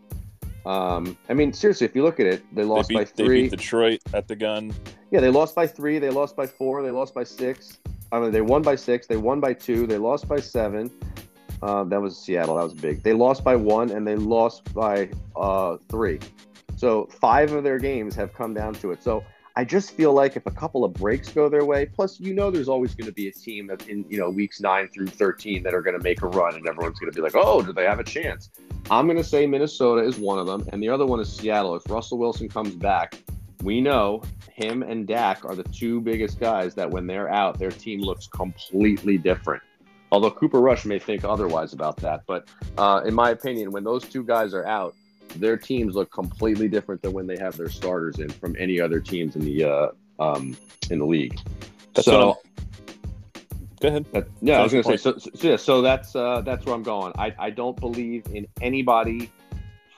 [0.66, 3.24] Um, I mean, seriously, if you look at it, they They lost beat, by they
[3.24, 3.42] three.
[3.42, 4.72] beat Detroit at the gun.
[5.10, 5.98] Yeah, they lost by three.
[5.98, 6.82] They lost by four.
[6.82, 7.78] They lost by six.
[8.10, 9.06] I mean, they won by six.
[9.06, 9.86] They won by two.
[9.86, 10.90] They lost by seven.
[11.62, 12.56] Uh, that was Seattle.
[12.56, 13.02] That was big.
[13.02, 16.20] They lost by one and they lost by uh, three.
[16.76, 19.02] So five of their games have come down to it.
[19.02, 19.24] So
[19.56, 22.50] I just feel like if a couple of breaks go their way, plus you know
[22.50, 25.62] there's always going to be a team that in you know weeks nine through thirteen
[25.62, 27.72] that are going to make a run, and everyone's going to be like, oh, do
[27.72, 28.50] they have a chance?
[28.90, 31.76] I'm going to say Minnesota is one of them, and the other one is Seattle.
[31.76, 33.14] If Russell Wilson comes back,
[33.62, 37.70] we know him and Dak are the two biggest guys that when they're out, their
[37.70, 39.62] team looks completely different.
[40.14, 42.46] Although Cooper Rush may think otherwise about that, but
[42.78, 44.94] uh, in my opinion, when those two guys are out,
[45.34, 49.00] their teams look completely different than when they have their starters in from any other
[49.00, 49.88] teams in the uh,
[50.20, 50.56] um,
[50.88, 51.36] in the league.
[51.94, 52.38] That's so
[53.80, 54.06] Go ahead.
[54.12, 54.96] that, yeah, I was going to say.
[54.96, 57.12] So, so, yeah, so that's uh, that's where I'm going.
[57.18, 59.32] I, I don't believe in anybody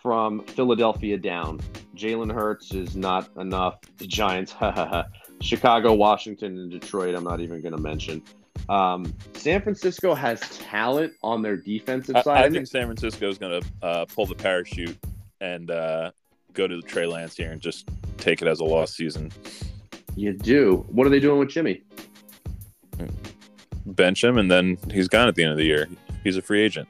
[0.03, 1.61] from Philadelphia down.
[1.95, 3.81] Jalen Hurts is not enough.
[3.99, 4.55] The Giants,
[5.43, 7.15] Chicago, Washington, and Detroit.
[7.15, 8.23] I'm not even going to mention.
[8.69, 12.45] Um, San Francisco has talent on their defensive I, side.
[12.45, 14.99] I think San Francisco is going to uh, pull the parachute
[15.41, 16.11] and uh,
[16.53, 17.89] go to the Trey Lance here and just
[18.19, 19.31] take it as a lost season.
[20.17, 20.85] you do.
[20.89, 21.83] What are they doing with Jimmy?
[23.85, 25.89] Bench him, and then he's gone at the end of the year.
[26.25, 26.89] He's a free agent.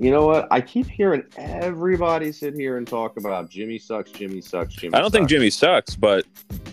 [0.00, 0.48] You know what?
[0.50, 4.94] I keep hearing everybody sit here and talk about Jimmy sucks, Jimmy sucks, Jimmy.
[4.94, 5.28] I don't think.
[5.28, 6.24] Jimmy sucks, but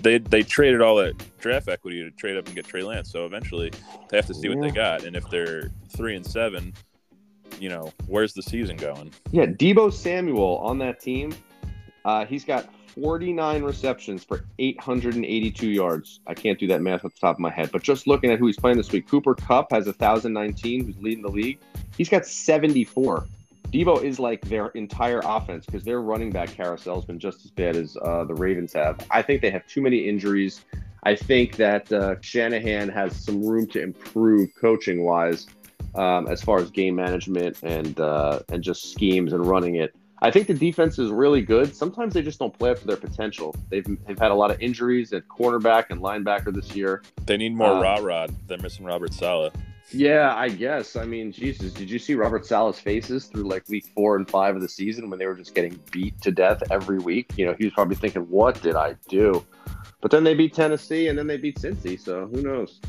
[0.01, 3.11] they they traded all that draft equity to trade up and get Trey Lance.
[3.11, 3.73] So eventually,
[4.07, 5.03] they have to see what they got.
[5.03, 6.73] And if they're three and seven,
[7.59, 9.11] you know, where's the season going?
[9.31, 11.35] Yeah, Deebo Samuel on that team.
[12.05, 12.69] Uh, he's got
[13.01, 16.19] 49 receptions for 882 yards.
[16.25, 18.39] I can't do that math off the top of my head, but just looking at
[18.39, 21.59] who he's playing this week, Cooper Kupp has 1,019, who's leading the league.
[21.95, 23.25] He's got 74.
[23.71, 27.51] Deebo is like their entire offense because their running back carousel has been just as
[27.51, 28.99] bad as uh, the Ravens have.
[29.11, 30.63] I think they have too many injuries.
[31.03, 35.47] I think that uh, Shanahan has some room to improve coaching wise
[35.95, 39.95] um, as far as game management and uh, and just schemes and running it.
[40.21, 41.75] I think the defense is really good.
[41.75, 43.55] Sometimes they just don't play up to their potential.
[43.69, 47.03] They've, they've had a lot of injuries at cornerback and linebacker this year.
[47.25, 48.33] They need more Uh, raw rod.
[48.47, 49.53] They're missing Robert Saleh.
[49.91, 50.95] Yeah, I guess.
[50.97, 54.55] I mean, Jesus, did you see Robert Saleh's faces through like week four and five
[54.55, 57.31] of the season when they were just getting beat to death every week?
[57.37, 59.45] You know, he was probably thinking, "What did I do?"
[60.01, 62.81] But then they beat Tennessee and then they beat Cincy, so who knows?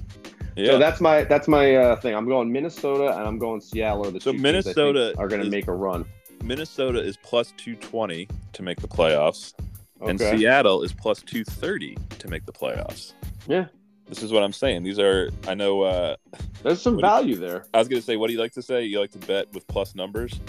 [0.56, 2.16] Yeah, So that's my that's my uh, thing.
[2.16, 4.06] I'm going Minnesota and I'm going Seattle.
[4.08, 6.04] Are the So teams I think Minnesota are going to make a run.
[6.42, 9.54] Minnesota is plus two twenty to make the playoffs,
[10.00, 13.12] and Seattle is plus two thirty to make the playoffs.
[13.46, 13.66] Yeah.
[14.06, 14.84] This is what I'm saying.
[14.84, 15.82] These are I know.
[15.82, 16.16] Uh,
[16.62, 17.66] There's some do you- value there.
[17.74, 18.84] I was gonna say, what do you like to say?
[18.84, 20.40] You like to bet with plus numbers?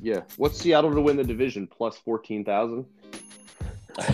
[0.00, 0.20] Yeah.
[0.36, 1.66] What's Seattle to win the division?
[1.66, 2.86] Plus fourteen thousand.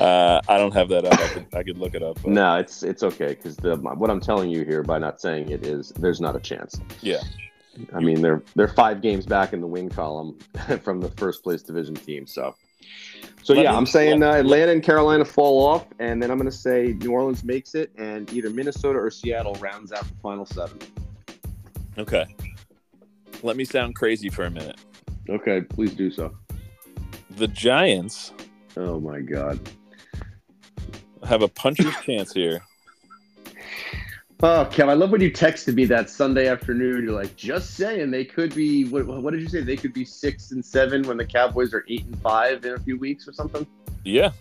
[0.00, 1.12] uh, I don't have that up.
[1.18, 2.18] I could, I could look it up.
[2.22, 5.50] but- No, it's it's okay because the what I'm telling you here by not saying
[5.50, 6.80] it is there's not a chance.
[7.02, 7.20] Yeah.
[7.92, 10.38] I mean they're they're five games back in the win column
[10.82, 12.26] from the first place division team.
[12.26, 12.54] So
[13.42, 16.38] So Let yeah, me- I'm saying uh, Atlanta and Carolina fall off, and then I'm
[16.38, 20.14] going to say New Orleans makes it, and either Minnesota or Seattle rounds out the
[20.22, 20.78] final seven.
[21.98, 22.26] Okay.
[23.42, 24.78] Let me sound crazy for a minute.
[25.28, 26.34] Okay, please do so.
[27.32, 28.32] The Giants
[28.76, 29.58] Oh my God.
[31.24, 32.62] have a puncher's chance here.
[34.42, 37.04] Oh, Kev, I love when you texted me that Sunday afternoon.
[37.04, 38.84] You're like, just saying they could be.
[38.84, 39.62] What, what did you say?
[39.62, 42.78] They could be six and seven when the Cowboys are eight and five in a
[42.78, 43.66] few weeks or something.
[44.04, 44.32] Yeah.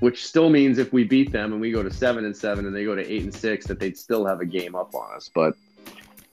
[0.00, 2.76] Which still means if we beat them and we go to seven and seven and
[2.76, 5.30] they go to eight and six, that they'd still have a game up on us.
[5.34, 5.54] But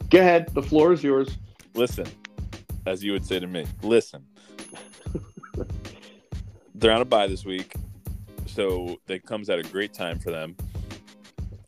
[0.10, 1.38] go ahead, the floor is yours.
[1.76, 2.06] Listen,
[2.86, 4.26] as you would say to me, listen.
[6.76, 7.74] They're on a bye this week,
[8.46, 10.58] so it comes at a great time for them.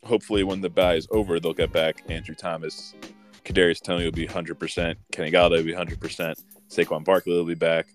[0.08, 2.94] Hopefully, when the bye is over, they'll get back Andrew Thomas.
[3.44, 4.96] Kadarius Toney will be 100%.
[5.12, 6.34] Kenny Golladay will be 100%.
[6.70, 7.86] Saquon Barkley will be back.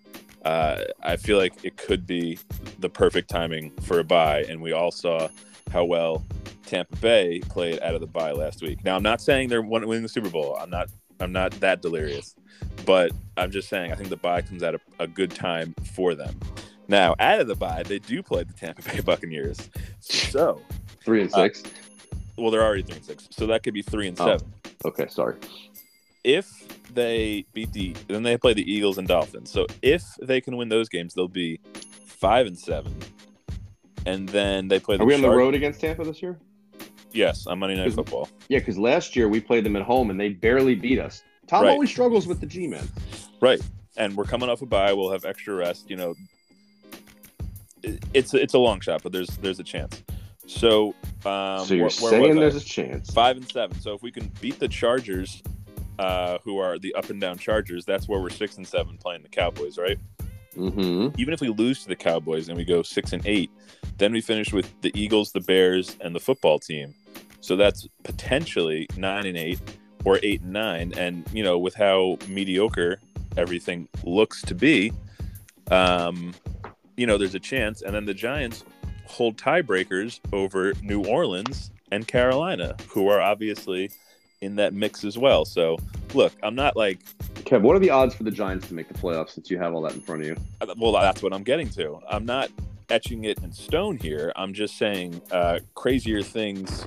[0.45, 2.38] Uh, I feel like it could be
[2.80, 5.28] the perfect timing for a bye, and we all saw
[5.71, 6.23] how well
[6.67, 8.84] Tampa Bay played out of the bye last week.
[8.86, 10.56] Now, I'm not saying they're winning the Super Bowl.
[10.60, 10.89] I'm not.
[11.19, 12.36] I'm not that delirious,
[12.86, 16.13] but I'm just saying I think the bye comes at a, a good time for
[16.15, 16.38] them.
[16.88, 19.69] Now, out of the bye, they do play the Tampa Bay Buccaneers.
[19.99, 20.62] So,
[21.06, 21.63] Three and Uh, six.
[22.38, 24.26] Well, they're already three and six, so that could be three and Oh.
[24.26, 24.54] seven.
[24.86, 25.36] okay, sorry.
[26.24, 26.50] If
[26.93, 29.52] they beat the, then they play the Eagles and Dolphins.
[29.52, 31.60] So if they can win those games, they'll be
[32.06, 32.96] five and seven,
[34.06, 34.98] and then they play.
[34.98, 36.39] The Are we on the road against Tampa this year?
[37.12, 38.28] Yes, on Monday Night Football.
[38.50, 41.22] Yeah, because last year we played them at home and they barely beat us.
[41.46, 41.72] Tom Right.
[41.72, 42.88] always struggles with the G man.
[43.41, 43.60] Right,
[43.98, 44.93] and we're coming off a bye.
[44.93, 45.89] We'll have extra rest.
[45.89, 46.15] You know,
[48.13, 50.02] it's it's a long shot, but there's there's a chance.
[50.45, 53.10] So, um, so you're where- where saying there's a chance.
[53.12, 53.79] five and seven.
[53.79, 55.41] So if we can beat the Chargers,
[55.99, 59.21] uh, who are the up and down Chargers, that's where we're six and seven playing
[59.21, 59.97] the Cowboys, right?
[60.56, 61.19] Mm-hmm.
[61.19, 63.49] Even if we lose to the Cowboys and we go six and eight,
[63.97, 66.93] then we finish with the Eagles, the Bears, and the football team.
[67.41, 69.60] So that's potentially nine and eight
[70.06, 70.93] or eight and nine.
[70.97, 72.99] And you know, with how mediocre
[73.38, 74.91] everything looks to be,
[75.71, 76.34] um,
[76.97, 77.82] you know, there's a chance.
[77.82, 78.63] And then the Giants
[79.06, 83.92] hold tiebreakers over New Orleans and Carolina, who are obviously
[84.42, 85.46] in that mix as well.
[85.46, 85.78] So
[86.13, 87.00] look, I'm not like
[87.46, 89.74] Kev, what are the odds for the Giants to make the playoffs since you have
[89.74, 90.36] all that in front of you?
[90.78, 92.00] well that's what i'm getting to.
[92.10, 92.50] I'm not
[92.89, 94.32] etching it in stone here.
[94.36, 96.86] I'm just saying uh, crazier things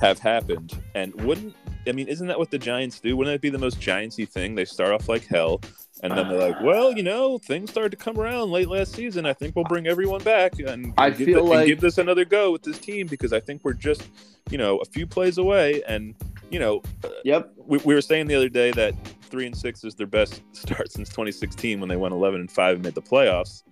[0.00, 0.80] have happened.
[0.94, 1.54] And wouldn't
[1.86, 3.16] i mean isn't that what the giants do?
[3.16, 4.54] Wouldn't it be the most giantsy thing?
[4.54, 5.60] They start off like hell
[6.04, 9.26] and then they're like well you know things started to come around late last season
[9.26, 12.24] i think we'll bring everyone back and, I give feel the- like- give this another
[12.24, 14.08] go with this team because i think we're just
[14.50, 16.14] you know a few plays away and
[16.50, 17.52] you know uh, Yep.
[17.56, 20.92] we, we were saying the other day that three and six is their best start
[20.92, 23.62] since 2016 when they went 11 and five and made the playoffs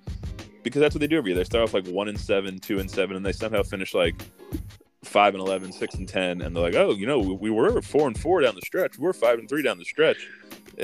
[0.64, 1.36] because that's what they do every year.
[1.38, 4.14] They start off like one and seven, two and seven, and they somehow finish like
[5.02, 6.40] five and 11, six and 10.
[6.40, 8.96] And they're like, oh, you know, we, we were four and four down the stretch.
[8.96, 10.24] We're five and three down the stretch.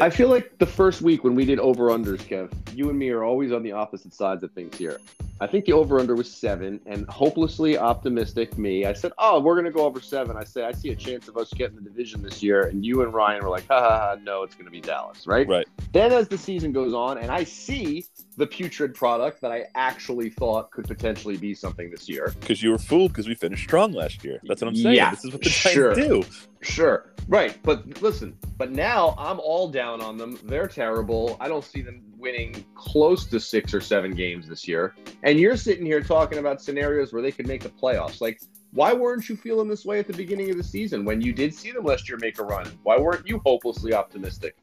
[0.01, 3.11] I feel like the first week when we did over unders, Kev, you and me
[3.11, 5.01] are always on the opposite sides of things here.
[5.41, 8.85] I think the over under was seven, and hopelessly optimistic me.
[8.85, 10.37] I said, "Oh, we're gonna go over seven.
[10.37, 13.03] I say I see a chance of us getting the division this year, and you
[13.03, 14.17] and Ryan were like, "Ha ha ha!
[14.23, 15.69] No, it's gonna be Dallas, right?" Right.
[15.93, 20.31] Then as the season goes on, and I see the putrid product that I actually
[20.31, 22.35] thought could potentially be something this year.
[22.41, 24.41] Because you were fooled because we finished strong last year.
[24.45, 24.97] That's what I'm saying.
[24.97, 25.95] Yeah, this is what the sure.
[25.95, 26.25] Do.
[26.63, 27.13] Sure.
[27.29, 27.57] Right.
[27.63, 30.39] But listen, but now I'm all down on them.
[30.45, 31.37] They're terrible.
[31.41, 34.95] I don't see them winning close to six or seven games this year.
[35.23, 38.21] And you're sitting here talking about scenarios where they could make the playoffs.
[38.21, 38.41] Like,
[38.73, 41.55] why weren't you feeling this way at the beginning of the season when you did
[41.55, 42.67] see them last year make a run?
[42.83, 44.57] Why weren't you hopelessly optimistic?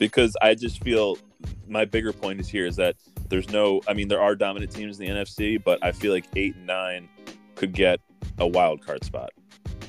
[0.00, 1.18] because I just feel
[1.68, 2.96] my bigger point is here is that
[3.28, 6.24] there's no I mean there are dominant teams in the NFC, but I feel like
[6.34, 7.08] eight and nine
[7.54, 8.00] could get
[8.38, 9.30] a wild card spot.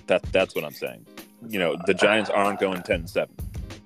[0.05, 1.07] That that's what I'm saying.
[1.47, 3.35] You know, the Giants aren't going ten and seven.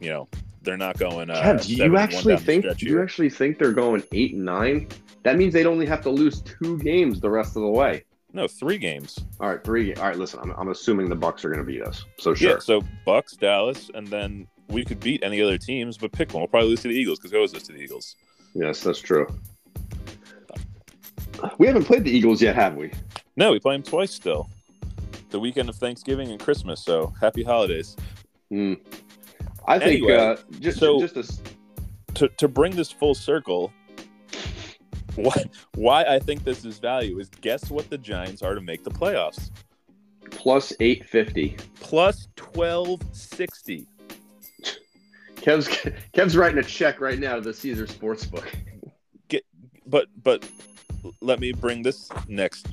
[0.01, 0.27] You know,
[0.65, 1.29] they're not going.
[1.29, 4.87] Uh, Kev, do you actually think do you actually think they're going eight and nine?
[5.23, 8.03] That means they'd only have to lose two games the rest of the way.
[8.33, 9.17] No, three games.
[9.39, 9.93] All right, three.
[9.95, 12.03] All right, listen, I'm, I'm assuming the Bucs are going to beat us.
[12.19, 12.51] So sure.
[12.51, 12.59] Yeah.
[12.59, 16.41] So Bucs, Dallas, and then we could beat any other teams, but pick one.
[16.41, 18.17] We'll probably lose to the Eagles because we always lose to the Eagles.
[18.53, 19.27] Yes, that's true.
[21.57, 22.91] We haven't played the Eagles yet, have we?
[23.35, 24.49] No, we play them twice still.
[25.29, 26.83] The weekend of Thanksgiving and Christmas.
[26.83, 27.95] So happy holidays.
[28.49, 28.73] Hmm.
[29.67, 33.73] I think Anyway, uh, just so- just a to, to bring this full circle,
[35.15, 35.43] why,
[35.75, 38.91] why I think this is value is guess what the Giants are to make the
[38.91, 39.51] playoffs?
[40.31, 41.55] plus eight fifty.
[41.79, 43.87] Plus 1260.
[45.37, 45.67] Kev's
[46.13, 48.45] Kev's writing a check right now to the Caesar Sportsbook.
[49.87, 50.47] But but
[51.21, 52.67] let me bring this next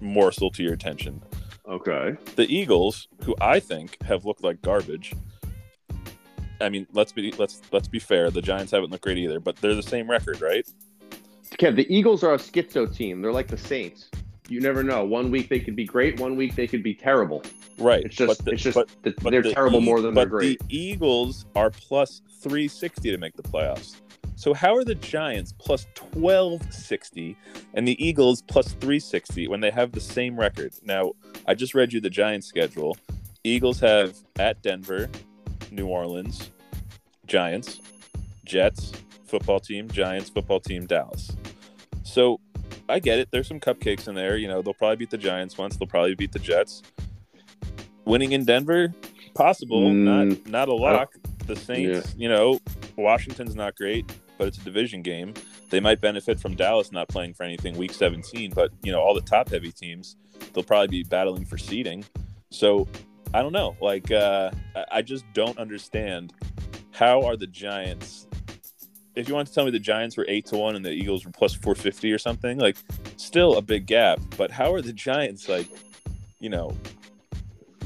[0.00, 1.22] morsel to your attention.
[1.68, 2.16] Okay.
[2.36, 5.12] The Eagles, who I think have looked like garbage.
[6.60, 8.30] I mean, let's be let's let's be fair.
[8.30, 10.66] The Giants haven't looked great either, but they're the same record, right?
[11.58, 13.22] Kev, the Eagles are a schizo team.
[13.22, 14.10] They're like the Saints.
[14.48, 15.04] You never know.
[15.04, 16.20] One week they could be great.
[16.20, 17.42] One week they could be terrible.
[17.78, 18.04] Right.
[18.04, 20.22] It's just, the, it's just but, that but they're the terrible E- more than but
[20.22, 20.68] they're great.
[20.68, 23.96] The Eagles are plus 360 to make the playoffs.
[24.36, 27.36] So how are the Giants plus 1260
[27.74, 30.74] and the Eagles plus 360 when they have the same record?
[30.82, 31.12] Now,
[31.46, 32.96] I just read you the Giants schedule.
[33.44, 35.08] Eagles have at Denver,
[35.74, 36.50] New Orleans,
[37.26, 37.80] Giants,
[38.44, 38.92] Jets,
[39.26, 41.36] football team, Giants, football team, Dallas.
[42.02, 42.40] So
[42.88, 43.28] I get it.
[43.30, 44.36] There's some cupcakes in there.
[44.36, 45.76] You know, they'll probably beat the Giants once.
[45.76, 46.82] They'll probably beat the Jets.
[48.04, 48.92] Winning in Denver,
[49.34, 49.82] possible.
[49.90, 51.14] Mm, not not a lock.
[51.46, 52.58] The Saints, you know,
[52.96, 55.34] Washington's not great, but it's a division game.
[55.70, 59.14] They might benefit from Dallas not playing for anything week 17, but you know, all
[59.14, 60.16] the top heavy teams,
[60.52, 62.04] they'll probably be battling for seeding.
[62.50, 62.86] So
[63.34, 63.76] I don't know.
[63.80, 64.50] Like uh
[64.90, 66.32] I- just don't understand
[66.92, 68.26] how are the Giants
[69.16, 71.24] if you want to tell me the Giants were eight to one and the Eagles
[71.24, 72.76] were plus four fifty or something, like
[73.16, 74.18] still a big gap.
[74.36, 75.68] But how are the Giants like,
[76.40, 76.76] you know,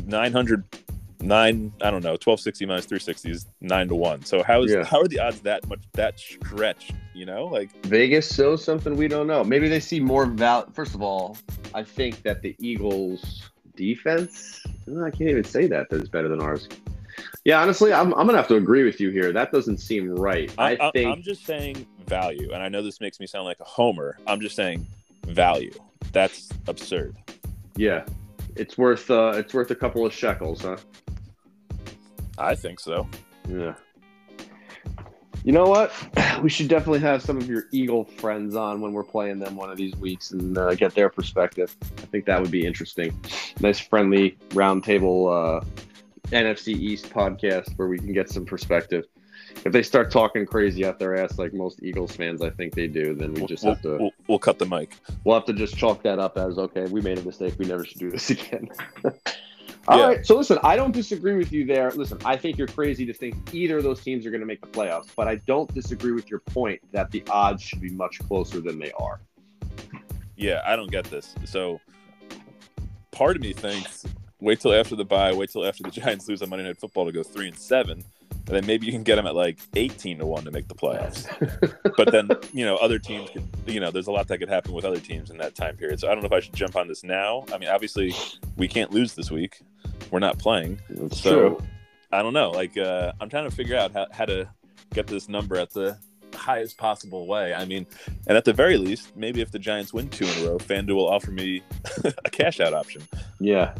[0.06, 0.64] nine hundred
[1.20, 1.72] nine?
[1.82, 4.24] I don't know, twelve sixty minus three sixty is nine to one.
[4.24, 4.84] So how is Yeah.
[4.84, 6.92] how are the odds that much that stretched?
[7.14, 9.44] You know, like Vegas shows something we don't know.
[9.44, 10.66] Maybe they see more value.
[10.72, 11.36] First of all,
[11.74, 14.62] I think that the Eagles' defense.
[14.88, 16.68] I can't even say that that is better than ours.
[17.44, 19.32] Yeah, honestly, I'm, I'm gonna have to agree with you here.
[19.32, 20.52] That doesn't seem right.
[20.58, 23.60] I, I, think I'm just saying value, and I know this makes me sound like
[23.60, 24.18] a homer.
[24.26, 24.86] I'm just saying
[25.26, 25.72] value.
[26.12, 27.16] That's absurd.
[27.76, 28.04] yeah,
[28.56, 30.76] it's worth uh, it's worth a couple of shekels, huh?
[32.36, 33.08] I think so.
[33.48, 33.74] Yeah.
[35.48, 35.92] You know what?
[36.42, 39.70] We should definitely have some of your Eagle friends on when we're playing them one
[39.70, 41.74] of these weeks and uh, get their perspective.
[41.82, 43.18] I think that would be interesting.
[43.58, 45.64] Nice, friendly roundtable uh,
[46.26, 49.06] NFC East podcast where we can get some perspective.
[49.64, 52.86] If they start talking crazy out their ass like most Eagles fans, I think they
[52.86, 54.94] do, then we just we'll, have to we'll, we'll cut the mic.
[55.24, 57.54] we'll have to just chalk that up as okay, we made a mistake.
[57.58, 58.68] We never should do this again.
[59.88, 60.18] All right.
[60.18, 60.22] Yeah.
[60.22, 61.90] So listen, I don't disagree with you there.
[61.92, 64.60] Listen, I think you're crazy to think either of those teams are going to make
[64.60, 68.18] the playoffs, but I don't disagree with your point that the odds should be much
[68.20, 69.20] closer than they are.
[70.36, 71.34] Yeah, I don't get this.
[71.46, 71.80] So
[73.12, 74.04] part of me thinks
[74.40, 77.06] wait till after the bye, wait till after the Giants lose on Monday Night Football
[77.06, 80.18] to go three and seven, and then maybe you can get them at like eighteen
[80.18, 81.26] to one to make the playoffs.
[81.96, 84.72] but then you know other teams could, you know, there's a lot that could happen
[84.72, 86.00] with other teams in that time period.
[86.00, 87.44] So I don't know if I should jump on this now.
[87.52, 88.14] I mean, obviously
[88.56, 89.60] we can't lose this week.
[90.10, 90.80] We're not playing.
[90.90, 91.58] That's So true.
[92.12, 92.50] I don't know.
[92.50, 94.48] Like uh, I'm trying to figure out how, how to
[94.94, 95.98] get this number at the
[96.34, 97.54] highest possible way.
[97.54, 97.86] I mean,
[98.26, 100.94] and at the very least, maybe if the Giants win two in a row, FanDuel
[100.94, 101.62] will offer me
[102.04, 103.02] a cash out option.
[103.40, 103.74] Yeah.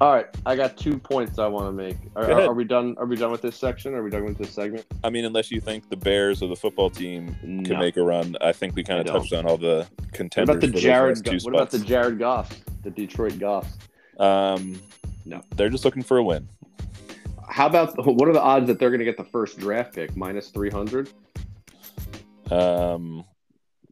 [0.00, 1.96] All right, I got two points I want to make.
[2.16, 2.96] Are, Go are we done?
[2.98, 3.94] Are we done with this section?
[3.94, 4.84] Are we done with this segment?
[5.04, 8.36] I mean, unless you think the Bears or the football team can make a run,
[8.40, 10.48] I think we kind of touched on all the contenders.
[10.48, 11.24] What about the Jared?
[11.24, 11.78] two What about the.
[11.78, 12.56] Jared Goffs?
[12.82, 13.68] The Detroit Goffs.
[14.18, 14.80] Um,
[15.24, 15.42] No.
[15.56, 16.48] they're just looking for a win.
[17.48, 20.16] How about what are the odds that they're going to get the first draft pick?
[20.16, 21.10] Minus three hundred.
[22.50, 23.24] Um,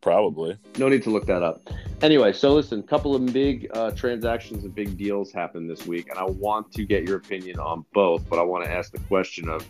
[0.00, 0.58] probably.
[0.78, 1.62] No need to look that up.
[2.02, 6.08] Anyway, so listen, a couple of big uh, transactions and big deals happened this week,
[6.10, 8.28] and I want to get your opinion on both.
[8.28, 9.66] But I want to ask the question of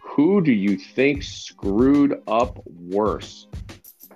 [0.00, 3.46] who do you think screwed up worse,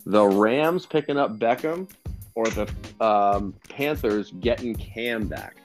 [0.06, 1.90] the Rams picking up Beckham,
[2.34, 5.56] or the um, Panthers getting Cam back?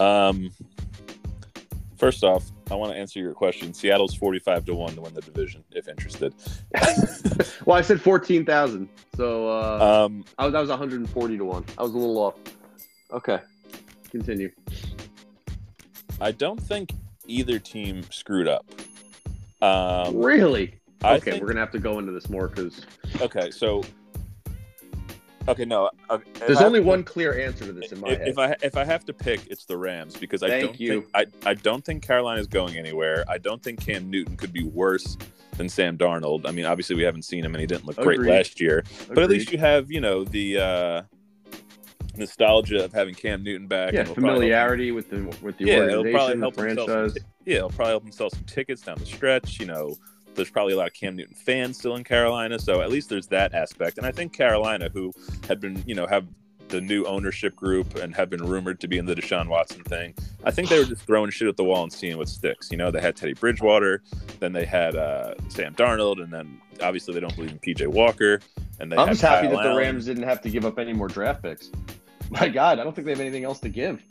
[0.00, 0.50] Um,
[1.96, 3.74] first off, I want to answer your question.
[3.74, 6.34] Seattle's forty-five to one to win the division, if interested.
[7.66, 11.10] Well, I said fourteen thousand, so uh, Um, I was, that was one hundred and
[11.10, 11.64] forty to one.
[11.78, 12.34] I was a little off.
[13.12, 13.38] Okay,
[14.10, 14.50] continue.
[16.20, 16.92] I don't think
[17.26, 18.64] either team screwed up.
[19.62, 20.80] Um, really?
[21.04, 22.86] Okay, think- we're gonna have to go into this more because
[23.20, 23.82] okay, so
[25.50, 25.90] okay, no.
[26.10, 28.28] Okay, there's I only to- one clear answer to this in my if, head.
[28.28, 30.88] if I if I have to pick, it's the Rams because I Thank don't you.
[31.02, 33.24] think I, I don't think Carolina's going anywhere.
[33.28, 35.16] I don't think Cam Newton could be worse
[35.56, 36.46] than Sam Darnold.
[36.46, 39.18] I mean, obviously we haven't seen him and he didn't look great last year, but
[39.18, 41.02] at least you have you know the uh,
[42.16, 43.92] nostalgia of having Cam Newton back.
[43.92, 46.40] yeah, and it'll probably help him- familiarity with the with the Yeah, it'll probably organization,
[46.40, 47.14] the help some franchise.
[47.14, 49.58] ti- yeah, it'll probably help him sell some tickets down the stretch.
[49.60, 49.96] You know,
[50.40, 53.26] there's probably a lot of Cam Newton fans still in Carolina, so at least there's
[53.26, 53.98] that aspect.
[53.98, 55.12] And I think Carolina, who
[55.46, 56.26] had been, you know, have
[56.68, 60.14] the new ownership group and have been rumored to be in the Deshaun Watson thing,
[60.44, 62.70] I think they were just throwing shit at the wall and seeing what sticks.
[62.70, 64.02] You know, they had Teddy Bridgewater,
[64.38, 68.40] then they had uh, Sam Darnold, and then obviously they don't believe in PJ Walker.
[68.78, 70.94] And they I'm just happy Kyle that the Rams didn't have to give up any
[70.94, 71.70] more draft picks.
[72.30, 74.02] My God, I don't think they have anything else to give.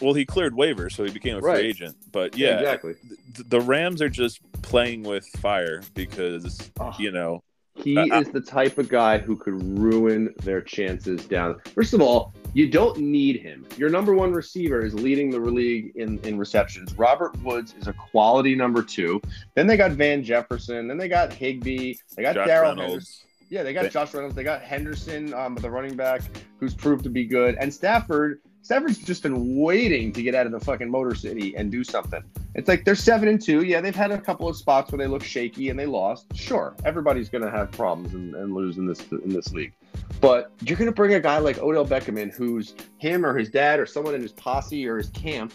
[0.00, 1.58] Well, he cleared waivers, so he became a Right.
[1.58, 1.96] free agent.
[2.12, 2.94] But yeah, exactly.
[3.34, 6.94] th- the Rams are just playing with fire because Oh.
[6.98, 7.42] you know
[7.76, 11.56] He Uh, uh, is the type of guy who could ruin their chances down.
[11.74, 13.64] First of all, you don't need him.
[13.78, 16.92] Your number one receiver is leading the league in, in receptions.
[16.98, 19.22] Robert Woods is a quality number two.
[19.54, 20.88] Then they got Van Jefferson.
[20.88, 21.94] Then they got Higbee.
[22.16, 22.80] They got Daryl Reynolds.
[22.80, 23.26] Henderson.
[23.48, 24.34] Yeah, they got Josh Reynolds.
[24.34, 26.20] They got Henderson, um, the running back,
[26.58, 27.54] who's proved to be good.
[27.60, 31.70] And Stafford, Stafford's just been waiting to get out of the fucking Motor City and
[31.70, 32.22] do something.
[32.54, 33.62] It's like they're seven and two.
[33.62, 36.26] Yeah, they've had a couple of spots where they look shaky and they lost.
[36.34, 39.72] Sure, everybody's going to have problems and, and lose in this in this league.
[40.20, 43.48] But you're going to bring a guy like Odell Beckham in, who's him or his
[43.48, 45.52] dad or someone in his posse or his camp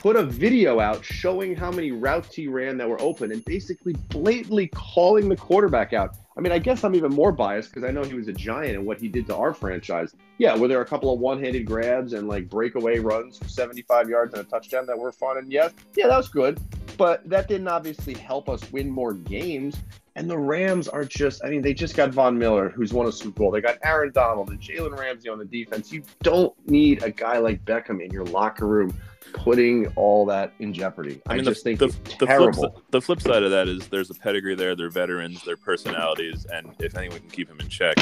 [0.00, 3.92] put a video out showing how many routes he ran that were open and basically
[4.08, 6.16] blatantly calling the quarterback out.
[6.36, 8.76] I mean, I guess I'm even more biased because I know he was a giant
[8.76, 10.14] and what he did to our franchise.
[10.38, 14.34] Yeah, were there a couple of one-handed grabs and like breakaway runs for 75 yards
[14.34, 15.38] and a touchdown that were fun?
[15.38, 16.60] And yes, yeah, that was good.
[16.96, 19.76] But that didn't obviously help us win more games.
[20.14, 23.12] And the Rams are just, I mean, they just got Von Miller, who's won a
[23.12, 23.50] Super Bowl.
[23.52, 25.92] They got Aaron Donald and Jalen Ramsey on the defense.
[25.92, 28.92] You don't need a guy like Beckham in your locker room
[29.32, 31.20] putting all that in jeopardy.
[31.26, 33.88] I, I mean, just the, think the, the flip, the flip side of that is
[33.88, 34.74] there's a pedigree there.
[34.74, 37.96] They're veterans, they're personalities, and if anyone can keep him in check,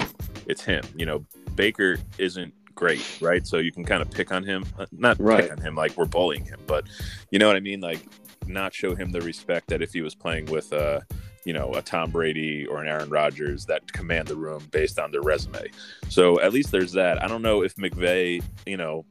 [0.46, 0.82] it's him.
[0.96, 1.24] You know,
[1.54, 3.46] Baker isn't great, right?
[3.46, 5.42] So you can kind of pick on him, Uh, not Right.
[5.42, 6.84] pick on him like we're bullying him, but
[7.30, 7.80] you know what I mean.
[7.80, 8.00] Like,
[8.46, 11.00] not show him the respect that if he was playing with uh
[11.44, 15.10] you know a Tom Brady or an Aaron Rodgers that command the room based on
[15.10, 15.70] their resume.
[16.08, 17.22] So at least there's that.
[17.22, 19.04] I don't know if McVay, you know,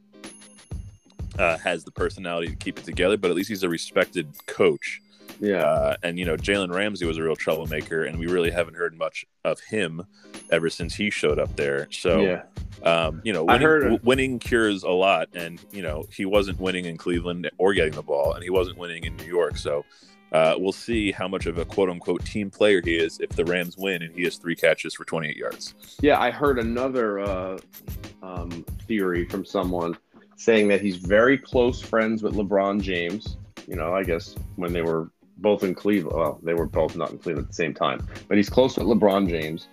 [1.38, 5.00] uh, has the personality to keep it together, but at least he's a respected coach.
[5.40, 5.62] yeah.
[5.62, 8.96] Uh, and you know, Jalen Ramsey was a real troublemaker, and we really haven't heard
[8.96, 10.04] much of him
[10.50, 11.88] ever since he showed up there.
[11.90, 12.42] So, yeah.
[12.82, 16.24] um, you know, I winning, heard- w- winning cures a lot, and you know, he
[16.24, 19.56] wasn't winning in Cleveland or getting the ball, and he wasn't winning in New York.
[19.56, 19.84] So,
[20.32, 23.44] uh, we'll see how much of a quote unquote team player he is if the
[23.44, 25.74] Rams win and he has three catches for 28 yards.
[26.00, 27.58] Yeah, I heard another uh,
[28.22, 28.50] um,
[28.86, 29.96] theory from someone
[30.36, 33.36] saying that he's very close friends with LeBron James.
[33.66, 37.10] You know, I guess when they were both in Cleveland, well, they were both not
[37.10, 39.68] in Cleveland at the same time, but he's close with LeBron James.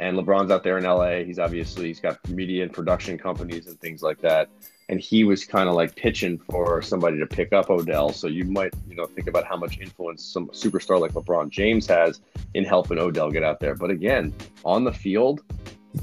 [0.00, 1.24] And LeBron's out there in LA.
[1.24, 4.48] He's obviously he's got media and production companies and things like that.
[4.88, 8.12] And he was kind of like pitching for somebody to pick up Odell.
[8.12, 11.86] So you might, you know, think about how much influence some superstar like LeBron James
[11.88, 12.20] has
[12.54, 13.74] in helping Odell get out there.
[13.74, 14.32] But again,
[14.64, 15.42] on the field,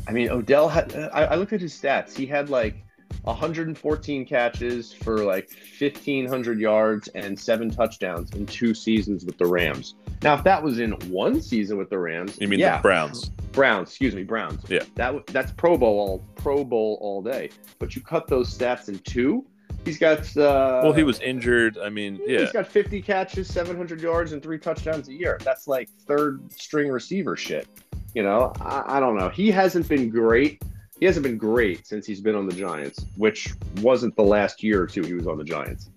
[0.07, 0.93] I mean, Odell had.
[1.13, 2.15] I, I looked at his stats.
[2.15, 2.84] He had like
[3.23, 5.49] 114 catches for like
[5.79, 9.95] 1,500 yards and seven touchdowns in two seasons with the Rams.
[10.21, 13.29] Now, if that was in one season with the Rams, You mean yeah, the Browns?
[13.51, 14.63] Browns, excuse me, Browns.
[14.69, 14.83] Yeah.
[14.95, 17.49] that that's Pro Bowl all Pro Bowl all day.
[17.79, 19.45] But you cut those stats in two.
[19.83, 20.19] He's got.
[20.35, 21.77] Uh, Well, he was injured.
[21.77, 25.39] I mean, yeah, He's got 50 catches, 700 yards, and three touchdowns a year.
[25.43, 27.67] That's like third string receiver shit.
[28.15, 29.29] You know, I, I don't know.
[29.29, 30.61] He hasn't been great.
[30.99, 34.81] He hasn't been great since he's been on the Giants, which wasn't the last year
[34.81, 35.89] or two he was on the Giants.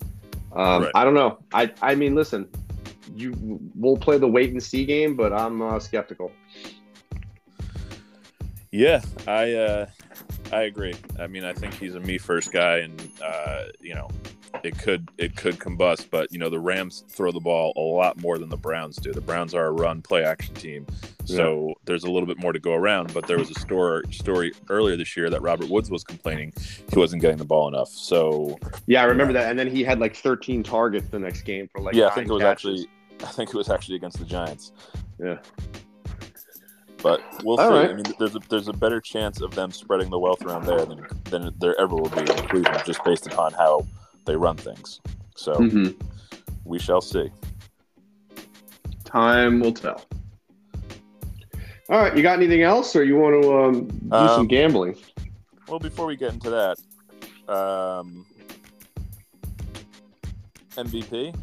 [0.52, 0.92] Um, Right.
[0.94, 1.38] I don't know.
[1.52, 2.48] I I mean, listen,
[3.14, 3.34] you
[3.74, 6.32] we'll play the wait and see game, but I'm uh, skeptical.
[8.70, 9.86] Yeah, I uh,
[10.52, 10.94] I agree.
[11.18, 14.08] I mean, I think he's a me first guy, and uh, you know,
[14.64, 16.08] it could it could combust.
[16.10, 19.12] But you know, the Rams throw the ball a lot more than the Browns do.
[19.12, 20.86] The Browns are a run play action team,
[21.24, 23.12] so there's a little bit more to go around.
[23.14, 26.52] But there was a story story earlier this year that Robert Woods was complaining
[26.90, 27.88] he wasn't getting the ball enough.
[27.88, 29.50] So Yeah, I remember that.
[29.50, 32.28] And then he had like 13 targets the next game for like yeah, I think
[32.28, 32.82] it was catches.
[32.82, 32.90] actually
[33.28, 34.72] I think it was actually against the Giants.
[35.18, 35.38] yeah.
[37.02, 37.74] But we'll All see.
[37.74, 37.90] right.
[37.90, 40.84] I mean, there's a, there's a better chance of them spreading the wealth around there
[40.84, 43.86] than than there ever will be in Cleveland, just based upon how
[44.28, 45.00] they run things.
[45.34, 45.96] So Mhm.
[46.64, 47.30] we shall see.
[49.04, 50.04] Time will tell.
[51.88, 54.94] All right, you got anything else, or you want to um, do Um, some gambling?
[55.66, 56.78] Well, before we get into that,
[57.52, 58.26] um,
[60.76, 61.34] MVP.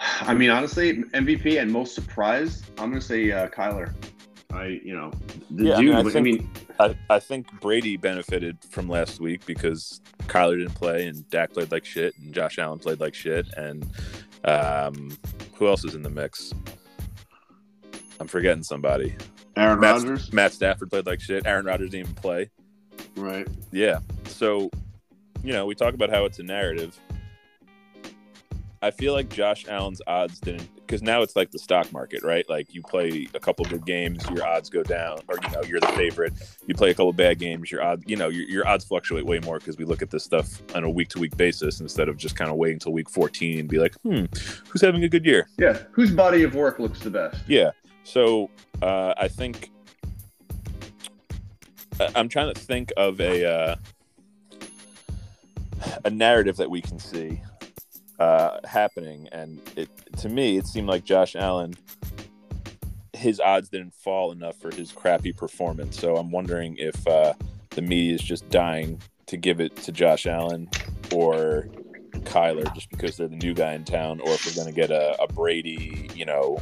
[0.00, 3.94] I mean, honestly, MVP and most surprised, I'm going to say uh, Kyler.
[4.52, 5.10] I, you know,
[5.50, 6.48] the Yeah, I mean, I I mean, think-
[6.80, 11.70] I, I think Brady benefited from last week because Kyler didn't play and Dak played
[11.72, 13.86] like shit and Josh Allen played like shit and
[14.44, 15.16] um,
[15.54, 16.52] who else is in the mix?
[18.20, 19.16] I'm forgetting somebody.
[19.56, 21.46] Aaron Rodgers, Matt Stafford played like shit.
[21.46, 22.50] Aaron Rodgers didn't even play.
[23.16, 23.46] right?
[23.72, 23.98] Yeah.
[24.26, 24.70] So,
[25.42, 26.98] you know, we talk about how it's a narrative.
[28.80, 32.48] I feel like Josh Allen's odds didn't because now it's like the stock market, right?
[32.48, 35.80] Like you play a couple good games, your odds go down, or you know you're
[35.80, 36.32] the favorite.
[36.66, 39.40] You play a couple bad games, your odds, you know, your, your odds fluctuate way
[39.40, 42.16] more because we look at this stuff on a week to week basis instead of
[42.16, 44.24] just kind of waiting until week 14 and be like, hmm,
[44.68, 45.48] who's having a good year?
[45.58, 47.36] Yeah, whose body of work looks the best?
[47.46, 47.72] Yeah.
[48.04, 48.48] So
[48.80, 49.70] uh, I think
[52.14, 53.76] I'm trying to think of a uh,
[56.04, 57.40] a narrative that we can see
[58.18, 59.88] uh, happening, and it
[60.18, 61.74] to me it seemed like Josh Allen
[63.18, 65.98] his odds didn't fall enough for his crappy performance.
[65.98, 67.34] So I'm wondering if uh,
[67.70, 70.70] the media is just dying to give it to Josh Allen
[71.12, 71.68] or
[72.20, 74.90] Kyler just because they're the new guy in town, or if we're going to get
[74.90, 76.58] a, a Brady, you know,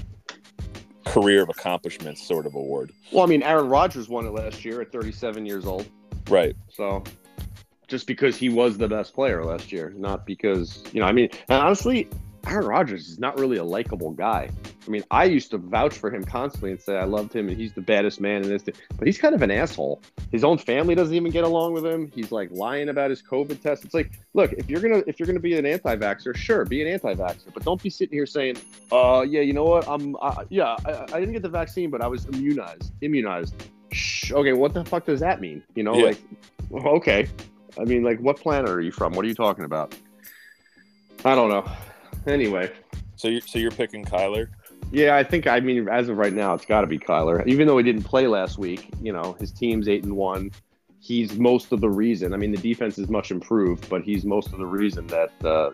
[1.04, 2.92] career of accomplishments sort of award.
[3.12, 5.88] Well, I mean, Aaron Rodgers won it last year at 37 years old.
[6.28, 6.56] Right.
[6.68, 7.04] So
[7.88, 11.28] just because he was the best player last year, not because, you know, I mean,
[11.48, 12.08] honestly,
[12.46, 14.48] Aaron Rodgers is not really a likable guy.
[14.86, 17.56] I mean, I used to vouch for him constantly and say I loved him and
[17.56, 20.00] he's the baddest man in this, but he's kind of an asshole.
[20.30, 22.10] His own family doesn't even get along with him.
[22.14, 23.84] He's like lying about his COVID test.
[23.84, 26.88] It's like, look, if you're gonna if you're gonna be an anti-vaxer, sure, be an
[26.88, 28.56] anti-vaxer, but don't be sitting here saying,
[28.92, 32.00] uh, yeah, you know what, I'm, uh, yeah, I, I, didn't get the vaccine, but
[32.00, 33.54] I was immunized, immunized.
[33.90, 35.64] Shh, okay, what the fuck does that mean?
[35.74, 36.04] You know, yeah.
[36.70, 37.28] like, okay,
[37.78, 39.12] I mean, like, what planet are you from?
[39.12, 39.94] What are you talking about?
[41.24, 41.68] I don't know.
[42.26, 42.70] Anyway,
[43.16, 44.48] so you're so you're picking Kyler?
[44.92, 45.46] Yeah, I think.
[45.46, 47.46] I mean, as of right now, it's got to be Kyler.
[47.46, 50.50] Even though he didn't play last week, you know, his team's eight and one.
[51.00, 52.34] He's most of the reason.
[52.34, 55.30] I mean, the defense is much improved, but he's most of the reason that.
[55.44, 55.70] Uh,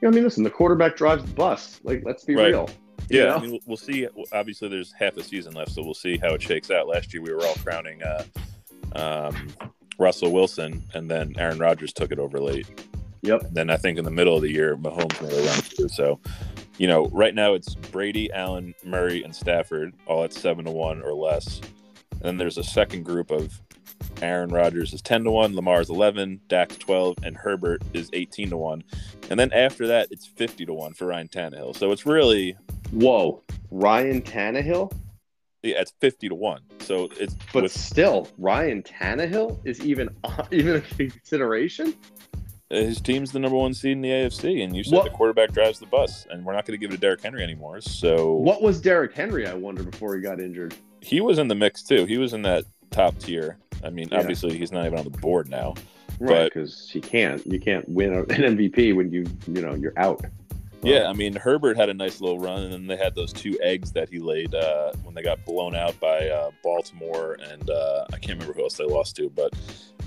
[0.00, 1.80] you know, I mean, listen, the quarterback drives the bus.
[1.84, 2.48] Like, let's be right.
[2.48, 2.68] real.
[3.08, 3.34] Yeah?
[3.34, 4.06] I mean, we'll see.
[4.32, 6.88] Obviously, there's half a season left, so we'll see how it shakes out.
[6.88, 8.24] Last year, we were all crowning uh,
[8.94, 9.48] um,
[9.98, 12.66] Russell Wilson, and then Aaron Rodgers took it over late.
[13.22, 13.48] Yep.
[13.52, 15.88] Then I think in the middle of the year, Mahomes made a run too.
[15.88, 16.20] So,
[16.76, 21.00] you know, right now it's Brady, Allen, Murray, and Stafford, all at seven to one
[21.02, 21.60] or less.
[22.10, 23.60] And then there's a second group of
[24.20, 28.56] Aaron Rodgers is ten to one, Lamar's eleven, Dak twelve, and Herbert is eighteen to
[28.56, 28.84] one.
[29.30, 31.76] And then after that, it's fifty to one for Ryan Tannehill.
[31.76, 32.56] So it's really
[32.90, 34.92] whoa, Ryan Tannehill.
[35.64, 36.60] Yeah, it's fifty to one.
[36.80, 40.10] So it's but with, still, Ryan Tannehill is even
[40.50, 41.94] even a consideration.
[42.70, 45.04] Uh, his team's the number one seed in the AFC, and you said what?
[45.04, 47.42] the quarterback drives the bus, and we're not going to give it to Derrick Henry
[47.42, 47.80] anymore.
[47.80, 49.46] So, what was Derrick Henry?
[49.46, 50.74] I wonder before he got injured.
[51.00, 52.04] He was in the mix too.
[52.04, 53.58] He was in that top tier.
[53.82, 54.18] I mean, yeah.
[54.18, 55.74] obviously he's not even on the board now,
[56.18, 56.44] right?
[56.44, 57.46] Because he can't.
[57.46, 60.24] You can't win an MVP when you you know you're out.
[60.84, 63.58] Yeah, I mean Herbert had a nice little run, and then they had those two
[63.62, 68.04] eggs that he laid uh, when they got blown out by uh, Baltimore, and uh,
[68.12, 69.54] I can't remember who else they lost to, but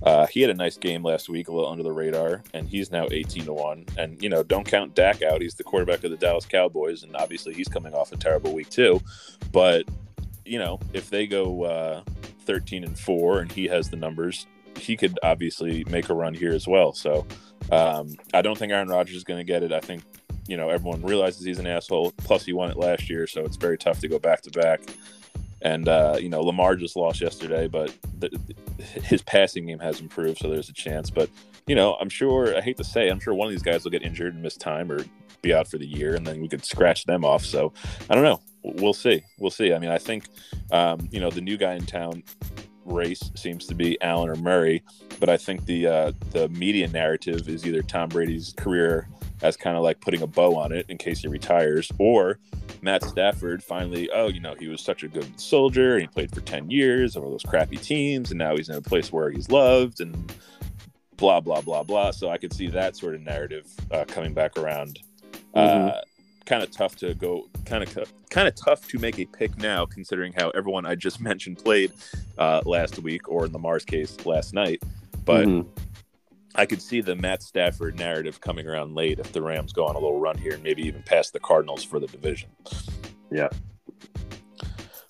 [0.03, 2.91] uh, he had a nice game last week, a little under the radar, and he's
[2.91, 3.85] now eighteen to one.
[3.97, 7.15] And you know, don't count Dak out; he's the quarterback of the Dallas Cowboys, and
[7.15, 9.01] obviously he's coming off a terrible week too.
[9.51, 9.85] But
[10.45, 12.01] you know, if they go uh,
[12.45, 14.45] thirteen and four, and he has the numbers,
[14.77, 16.93] he could obviously make a run here as well.
[16.93, 17.25] So
[17.71, 19.73] um, I don't think Aaron Rodgers is going to get it.
[19.73, 20.03] I think
[20.47, 22.11] you know everyone realizes he's an asshole.
[22.17, 24.81] Plus, he won it last year, so it's very tough to go back to back.
[25.61, 28.29] And uh, you know, Lamar just lost yesterday, but the,
[29.03, 31.09] his passing game has improved, so there's a chance.
[31.09, 31.29] But
[31.65, 32.55] you know, I'm sure.
[32.55, 34.55] I hate to say, I'm sure one of these guys will get injured and miss
[34.55, 35.03] time or
[35.41, 37.43] be out for the year, and then we could scratch them off.
[37.43, 37.73] So
[38.09, 38.39] I don't know.
[38.63, 39.23] We'll see.
[39.39, 39.73] We'll see.
[39.73, 40.25] I mean, I think
[40.71, 42.23] um, you know the new guy in town
[42.85, 44.83] race seems to be Allen or Murray,
[45.19, 49.07] but I think the uh, the media narrative is either Tom Brady's career
[49.41, 52.39] as kind of like putting a bow on it in case he retires, or
[52.81, 56.33] Matt Stafford finally, oh, you know, he was such a good soldier and he played
[56.33, 59.49] for 10 years over those crappy teams, and now he's in a place where he's
[59.49, 60.33] loved and
[61.17, 62.11] blah, blah, blah, blah.
[62.11, 64.99] So I could see that sort of narrative uh, coming back around.
[65.55, 65.89] Mm-hmm.
[65.89, 66.01] Uh,
[66.45, 69.85] kind of tough to go kind of kind of tough to make a pick now
[69.85, 71.91] considering how everyone i just mentioned played
[72.37, 74.81] uh, last week or in Lamar's case last night
[75.25, 75.69] but mm-hmm.
[76.57, 79.95] I could see the Matt Stafford narrative coming around late if the Rams go on
[79.95, 82.49] a little run here and maybe even pass the Cardinals for the division.
[83.31, 83.49] Yeah.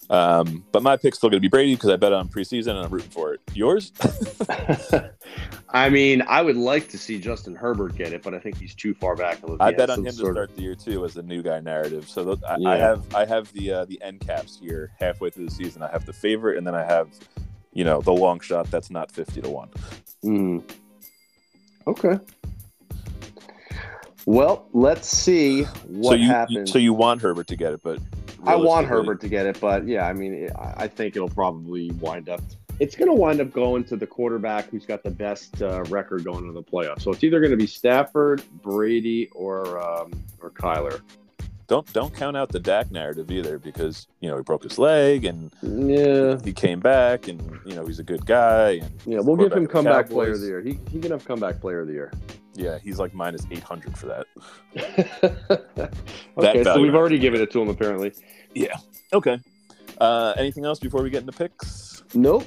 [0.10, 2.80] Um, but my pick's still going to be Brady because I bet on preseason and
[2.80, 3.42] I'm rooting for it.
[3.54, 3.92] Yours?
[5.70, 8.74] I mean, I would like to see Justin Herbert get it, but I think he's
[8.74, 9.40] too far back.
[9.60, 12.08] I bet on him to start the year too as a new guy narrative.
[12.08, 12.70] So th- I, yeah.
[12.70, 15.82] I, have I have the uh, the end caps here halfway through the season.
[15.84, 17.10] I have the favorite, and then I have
[17.74, 19.70] you know the long shot that's not fifty to one.
[20.24, 20.64] Mm.
[21.88, 22.20] Okay.
[24.26, 26.72] Well, let's see what so you, happens.
[26.72, 28.00] So you want Herbert to get it, but
[28.46, 32.30] I want Herbert to get it, but yeah, I mean, I think it'll probably wind
[32.30, 32.42] up
[32.80, 36.24] it's going to wind up going to the quarterback who's got the best uh, record
[36.24, 37.02] going into the playoffs.
[37.02, 40.12] So it's either going to be Stafford, Brady, or um,
[40.42, 41.02] or Kyler.
[41.68, 45.26] Don't don't count out the Dak narrative either, because you know he broke his leg
[45.26, 48.80] and Yeah, he came back, and you know he's a good guy.
[48.82, 50.62] And yeah, we'll give him comeback player of the year.
[50.62, 52.12] He he can have comeback player of the year.
[52.56, 54.26] Yeah, he's like minus eight hundred for that.
[56.38, 58.14] okay, so we've already given it to him apparently.
[58.56, 58.78] Yeah
[59.14, 59.40] okay.
[60.00, 62.04] Uh, anything else before we get into picks?
[62.14, 62.46] Nope.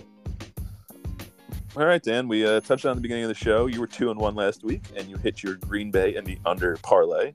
[1.77, 2.29] All right, Dan.
[2.29, 3.67] We uh, touched on the beginning of the show.
[3.67, 6.39] You were two and one last week, and you hit your Green Bay and the
[6.45, 7.33] under parlay.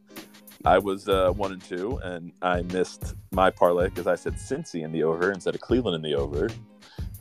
[0.66, 4.84] I was uh, one and two, and I missed my parlay because I said Cincy
[4.84, 6.50] in the over instead of Cleveland in the over.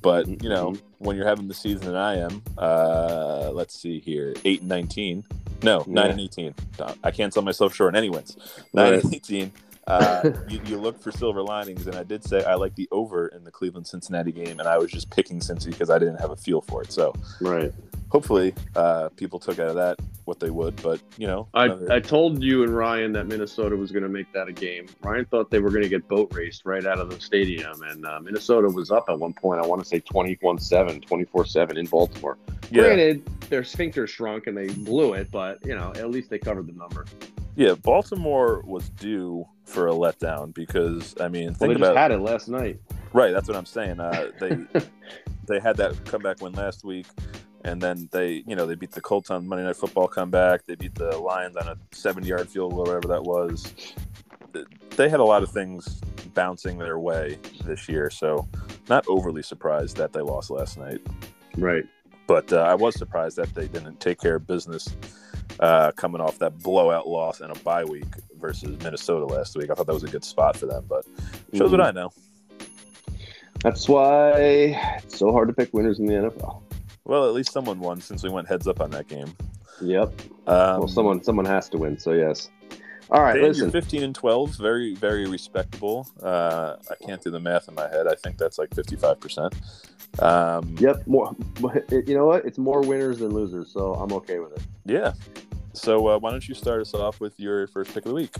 [0.02, 4.34] But you know, when you're having the season that I am, uh, let's see here,
[4.44, 5.24] eight and nineteen.
[5.62, 6.10] No, nine Yeah.
[6.12, 6.54] and eighteen.
[7.02, 8.36] I can't sell myself short in any wins.
[8.74, 9.04] Nine Right.
[9.04, 9.52] and eighteen.
[9.86, 13.28] Uh, you, you look for silver linings, and I did say I like the over
[13.28, 16.30] in the Cleveland Cincinnati game, and I was just picking Cincy because I didn't have
[16.30, 16.90] a feel for it.
[16.92, 17.72] So Right.
[18.14, 20.80] Hopefully, uh, people took out of that what they would.
[20.82, 24.08] But you know, I, another- I told you and Ryan that Minnesota was going to
[24.08, 24.86] make that a game.
[25.02, 28.06] Ryan thought they were going to get boat raced right out of the stadium, and
[28.06, 29.60] uh, Minnesota was up at one point.
[29.60, 32.38] I want to say 21 7, 24 7 in Baltimore.
[32.70, 36.38] yeah, Granted, their sphincter shrunk and they blew it, but, you know, at least they
[36.38, 37.04] covered the number.
[37.56, 37.74] yeah.
[37.74, 42.10] Baltimore was due for a letdown because I mean, Well, think they just about had
[42.12, 42.78] it last night.
[43.12, 43.32] right.
[43.32, 43.98] That's what I'm saying.
[44.00, 44.56] Uh, they
[45.46, 47.06] they had that comeback win last week.
[47.64, 50.66] And then they, you know, they beat the Colts on Monday Night Football comeback.
[50.66, 53.72] They beat the Lions on a seven-yard field goal, whatever that was.
[54.96, 56.00] They had a lot of things
[56.34, 58.46] bouncing their way this year, so
[58.88, 61.00] not overly surprised that they lost last night.
[61.56, 61.84] Right.
[62.26, 64.94] But uh, I was surprised that they didn't take care of business
[65.60, 68.06] uh, coming off that blowout loss and a bye week
[68.38, 69.70] versus Minnesota last week.
[69.70, 71.04] I thought that was a good spot for them, but
[71.54, 72.12] shows what I know.
[73.62, 74.32] That's why
[75.02, 76.60] it's so hard to pick winners in the NFL.
[77.04, 79.34] Well, at least someone won since we went heads up on that game.
[79.80, 80.20] Yep.
[80.46, 82.50] Um, well, someone someone has to win, so yes.
[83.10, 83.64] All right, listen.
[83.64, 86.08] you're 15 and 12, very, very respectable.
[86.22, 88.06] Uh, I can't do the math in my head.
[88.06, 90.22] I think that's like 55%.
[90.22, 91.06] Um, Yep.
[91.06, 91.36] More.
[91.90, 92.46] You know what?
[92.46, 94.62] It's more winners than losers, so I'm okay with it.
[94.86, 95.12] Yeah.
[95.74, 98.34] So uh, why don't you start us off with your first pick of the week?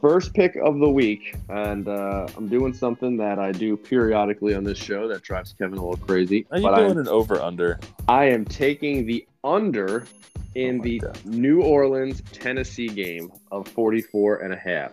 [0.00, 4.62] First pick of the week, and uh, I'm doing something that I do periodically on
[4.62, 6.46] this show that drives Kevin a little crazy.
[6.50, 7.80] Are you but doing I'm- an over under?
[8.06, 10.06] I am taking the under
[10.54, 11.18] in Oh the God.
[11.24, 14.92] New Orleans Tennessee game of 44 and a half.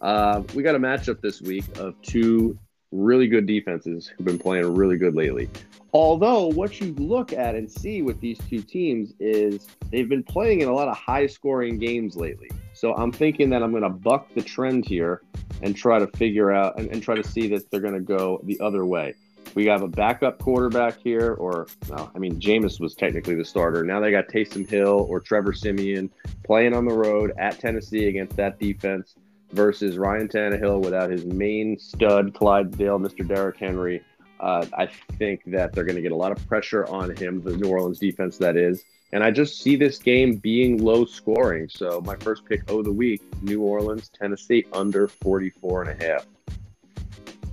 [0.00, 2.58] Uh, we got a matchup this week of two
[2.90, 5.48] really good defenses who've been playing really good lately.
[5.92, 10.60] Although what you look at and see with these two teams is they've been playing
[10.60, 12.50] in a lot of high scoring games lately.
[12.84, 15.22] So I'm thinking that I'm going to buck the trend here
[15.62, 18.42] and try to figure out and, and try to see that they're going to go
[18.44, 19.14] the other way.
[19.54, 23.84] We have a backup quarterback here, or no, I mean, Jameis was technically the starter.
[23.84, 26.10] Now they got Taysom Hill or Trevor Siemian
[26.44, 29.14] playing on the road at Tennessee against that defense
[29.52, 33.26] versus Ryan Tannehill without his main stud, Clydesdale, Mr.
[33.26, 34.02] Derrick Henry.
[34.40, 37.56] Uh, I think that they're going to get a lot of pressure on him, the
[37.56, 38.84] New Orleans defense, that is.
[39.14, 41.68] And I just see this game being low scoring.
[41.68, 46.26] So my first pick of the week, New Orleans, Tennessee, under 44 and a half.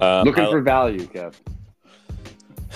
[0.02, 1.36] Um, Looking I- for value, Kev.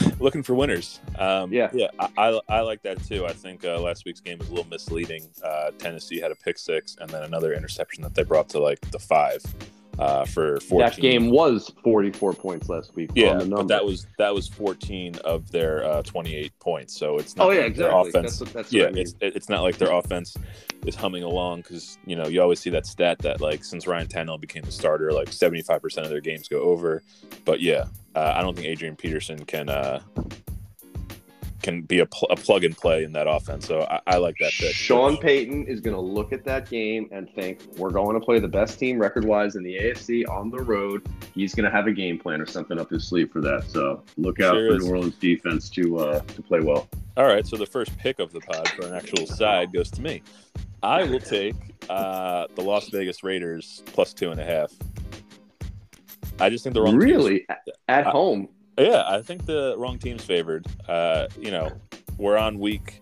[0.20, 1.00] looking for winners.
[1.18, 1.72] Um, Yeah.
[1.74, 3.26] yeah, I, I, I like that too.
[3.26, 5.26] I think uh, last week's game was a little misleading.
[5.44, 8.80] Uh, Tennessee had a pick six and then another interception that they brought to like
[8.92, 9.42] the five
[10.00, 10.90] uh, for fourteen.
[10.90, 13.12] That game was 44 points last week.
[13.16, 16.98] Yeah, on the but that was that was fourteen of their uh, twenty-eight points.
[16.98, 18.10] So it's not Oh yeah, like their exactly.
[18.10, 18.40] offense.
[18.40, 19.02] That's what, that's yeah, what I mean.
[19.04, 20.36] it's it's not like their offense
[20.86, 24.08] is humming along because you know you always see that stat that like since Ryan
[24.08, 27.02] Tannehill became the starter, like seventy five percent of their games go over.
[27.46, 27.86] But yeah,
[28.16, 30.02] uh, I don't think Adrian Peterson can uh,
[31.62, 33.66] can be a, pl- a plug and play in that offense.
[33.66, 34.74] So I, I like that pick.
[34.76, 38.40] Sean Payton is going to look at that game and think we're going to play
[38.40, 41.08] the best team record-wise in the AFC on the road.
[41.34, 43.64] He's going to have a game plan or something up his sleeve for that.
[43.70, 44.86] So look out Sure for is.
[44.86, 46.88] New Orleans defense to uh, to play well.
[47.18, 50.02] All right, so the first pick of the pod for an actual side goes to
[50.02, 50.22] me.
[50.84, 51.56] I will take
[51.90, 54.72] uh, the Las Vegas Raiders plus two and a half.
[56.40, 57.46] I just think the wrong team's- Really,
[57.88, 58.50] at I- home.
[58.78, 60.66] Yeah, I think the wrong team's favored.
[60.88, 61.72] Uh, you know,
[62.18, 63.02] we're on week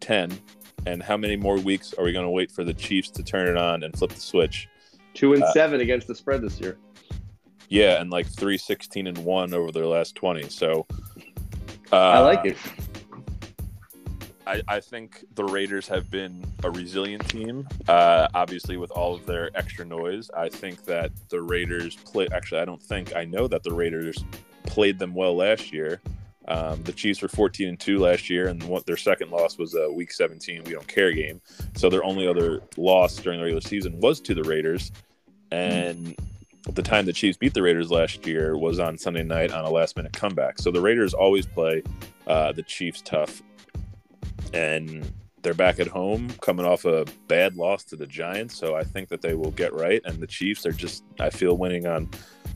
[0.00, 0.38] ten,
[0.86, 3.48] and how many more weeks are we going to wait for the Chiefs to turn
[3.48, 4.68] it on and flip the switch?
[5.14, 6.78] Two and uh, seven against the spread this year.
[7.70, 10.48] Yeah, and like three sixteen and one over their last twenty.
[10.48, 10.86] So
[11.92, 12.56] uh, I like it.
[14.46, 17.68] I, I think the Raiders have been a resilient team.
[17.86, 22.28] Uh, obviously, with all of their extra noise, I think that the Raiders play.
[22.32, 24.24] Actually, I don't think I know that the Raiders
[24.68, 26.00] played them well last year.
[26.46, 29.74] Um, the Chiefs were 14 and two last year, and what their second loss was
[29.74, 31.40] a Week 17 We Don't Care game.
[31.76, 34.90] So their only other loss during the regular season was to the Raiders,
[35.50, 36.16] and
[36.72, 39.70] the time the Chiefs beat the Raiders last year was on Sunday night on a
[39.70, 40.58] last minute comeback.
[40.58, 41.82] So the Raiders always play
[42.26, 43.42] uh, the Chiefs tough,
[44.54, 45.10] and
[45.42, 48.56] they're back at home coming off a bad loss to the Giants.
[48.56, 51.56] So I think that they will get right, and the Chiefs are just I feel
[51.56, 52.08] winning on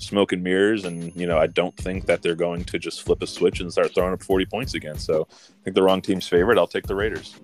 [0.03, 3.23] smoke and mirrors, and you know I don't think that they're going to just flip
[3.23, 4.99] a switch and start throwing up 40 points again.
[4.99, 6.59] So I think the wrong team's favorite.
[6.59, 7.37] I'll take the Raiders.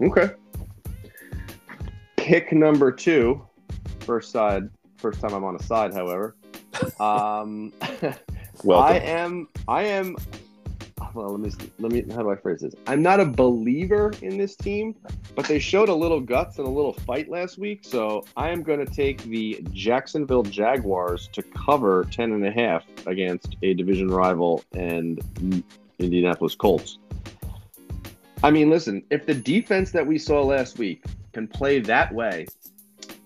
[0.00, 0.30] Okay.
[2.16, 3.44] Pick number two,
[4.00, 6.36] first side, first time I'm on a side, however.
[6.98, 7.70] Um,
[8.64, 8.96] Welcome.
[8.96, 10.16] I am, I am.
[11.14, 12.04] Well, let me let me.
[12.14, 12.74] How do I phrase this?
[12.86, 14.96] I'm not a believer in this team,
[15.34, 17.80] but they showed a little guts and a little fight last week.
[17.84, 22.84] So I am going to take the Jacksonville Jaguars to cover ten and a half
[23.06, 25.20] against a division rival and
[25.98, 26.98] Indianapolis Colts.
[28.42, 32.46] I mean, listen, if the defense that we saw last week can play that way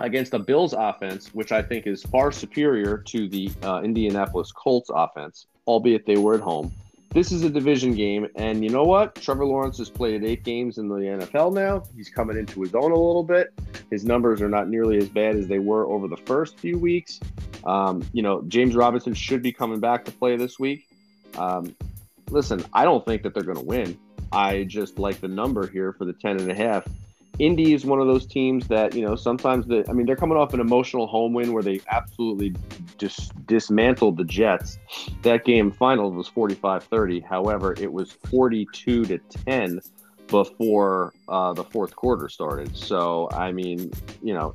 [0.01, 4.91] against the Bills offense, which I think is far superior to the uh, Indianapolis Colts
[4.93, 6.73] offense, albeit they were at home.
[7.17, 9.15] This is a division game, and you know what?
[9.15, 11.83] Trevor Lawrence has played eight games in the NFL now.
[11.97, 13.55] He's coming into his own a little bit.
[13.91, 17.19] His numbers are not nearly as bad as they were over the first few weeks.
[17.65, 20.89] Um, you know, James Robinson should be coming back to play this week.
[21.39, 21.75] Um,
[22.29, 23.99] listen, I don't think that they're going to win.
[24.31, 26.87] I just like the number here for the 10 and a half.
[27.39, 30.39] Indy is one of those teams that, you know, sometimes the I mean, they're coming
[30.39, 32.55] off an emotional home win where they absolutely
[32.99, 34.79] just dismantled the Jets.
[35.23, 37.25] That game final was 45-30.
[37.25, 39.81] However, it was 42 to 10
[40.29, 42.77] before uh, the fourth quarter started.
[42.77, 44.55] So, I mean, you know,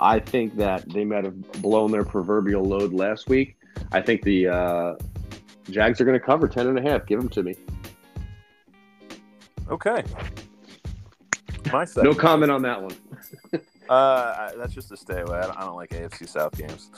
[0.00, 3.56] I think that they might have blown their proverbial load last week.
[3.90, 4.94] I think the uh,
[5.70, 7.06] Jags are going to cover 10 and a half.
[7.06, 7.54] Give them to me.
[9.70, 10.02] Okay.
[11.72, 12.10] My second.
[12.10, 12.96] No comment on that one.
[13.88, 15.38] Uh, that's just a stay away.
[15.38, 16.90] I don't, I don't like AFC South games.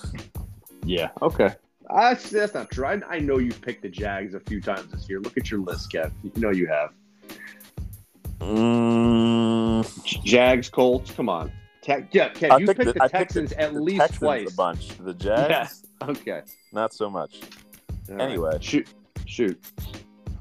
[0.84, 1.10] Yeah.
[1.22, 1.54] Okay.
[1.88, 2.84] Uh, that's not true.
[2.84, 5.20] I, I know you've picked the Jags a few times this year.
[5.20, 6.10] Look at your list, Kev.
[6.24, 6.90] You know you have.
[8.40, 11.12] Mm, Jags, Colts.
[11.12, 11.52] Come on.
[11.82, 14.18] Te- yeah, Kev, I you picked picked the, I picked Texans at the least Texans
[14.18, 14.52] twice.
[14.52, 14.88] a bunch.
[14.98, 16.08] The Jags, Yeah.
[16.08, 16.42] Okay.
[16.72, 17.40] not so much.
[18.08, 18.24] All right.
[18.24, 18.58] Anyway.
[18.60, 18.88] shoot.
[19.26, 19.62] Shoot.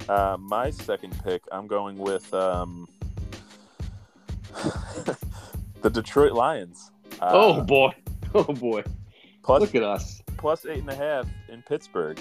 [0.10, 2.88] Uh, my second pick, I'm going with um,
[5.82, 6.92] the Detroit Lions.
[7.22, 7.92] Uh, oh boy.
[8.36, 8.84] Oh boy.
[9.44, 10.22] plus Look at us.
[10.38, 12.20] plus eight and a half in Pittsburgh.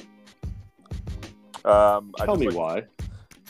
[1.66, 2.82] Um, I Tell me like- why.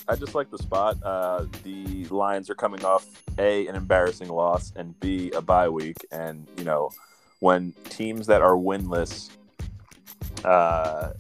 [0.08, 0.96] I just like the spot.
[1.02, 3.06] Uh, the Lions are coming off
[3.38, 6.90] a an embarrassing loss and b a bye week, and you know
[7.40, 9.28] when teams that are winless,
[10.44, 11.10] uh,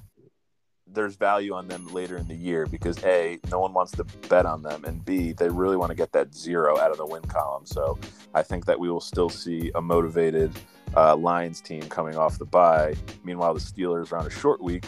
[0.98, 4.44] there's value on them later in the year because a no one wants to bet
[4.44, 7.22] on them, and b they really want to get that zero out of the win
[7.22, 7.64] column.
[7.64, 7.96] So
[8.34, 10.50] I think that we will still see a motivated
[10.96, 12.96] uh, Lions team coming off the bye.
[13.22, 14.86] Meanwhile, the Steelers are on a short week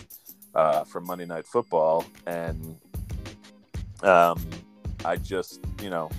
[0.57, 2.77] uh, for Monday Night Football, and
[4.03, 4.45] um,
[5.05, 6.11] I just, you know,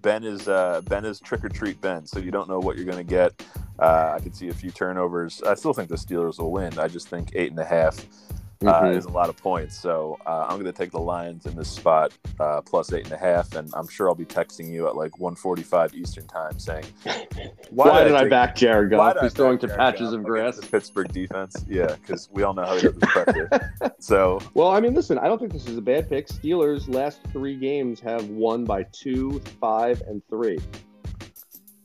[0.00, 2.86] Ben is uh, Ben is trick or treat Ben, so you don't know what you're
[2.86, 3.44] going to get.
[3.78, 5.42] Uh, I could see a few turnovers.
[5.42, 6.78] I still think the Steelers will win.
[6.78, 8.06] I just think eight and a half
[8.62, 8.96] uh, Mhm.
[8.96, 9.76] is a lot of points.
[9.78, 13.12] So uh, I'm going to take the Lions in this spot uh, plus eight and
[13.12, 16.84] a half, and I'm sure I'll be texting you at like 1:45 Eastern time saying,
[17.70, 19.22] Why, did I take- back Jared why Goff?
[19.22, 20.56] He's throwing to Jared patches Goff of grass.
[20.58, 23.48] The Pittsburgh defense, yeah, because we all know how he does pressure.
[23.98, 26.28] So Well, I mean, listen, I don't think this is a bad pick.
[26.28, 30.58] Steelers' last three games have won by two, five, and three.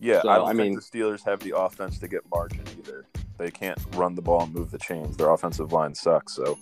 [0.01, 2.63] Yeah, So, I don't I think mean- the Steelers have the offense to get margin
[2.77, 3.05] either.
[3.39, 5.17] They can't run the ball and move the chains.
[5.17, 6.33] Their offensive line sucks.
[6.35, 6.59] So,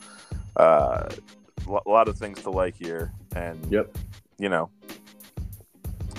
[0.55, 1.09] uh,
[1.67, 3.97] lo- a lot of things to like here, and Yep.
[4.37, 4.69] you know,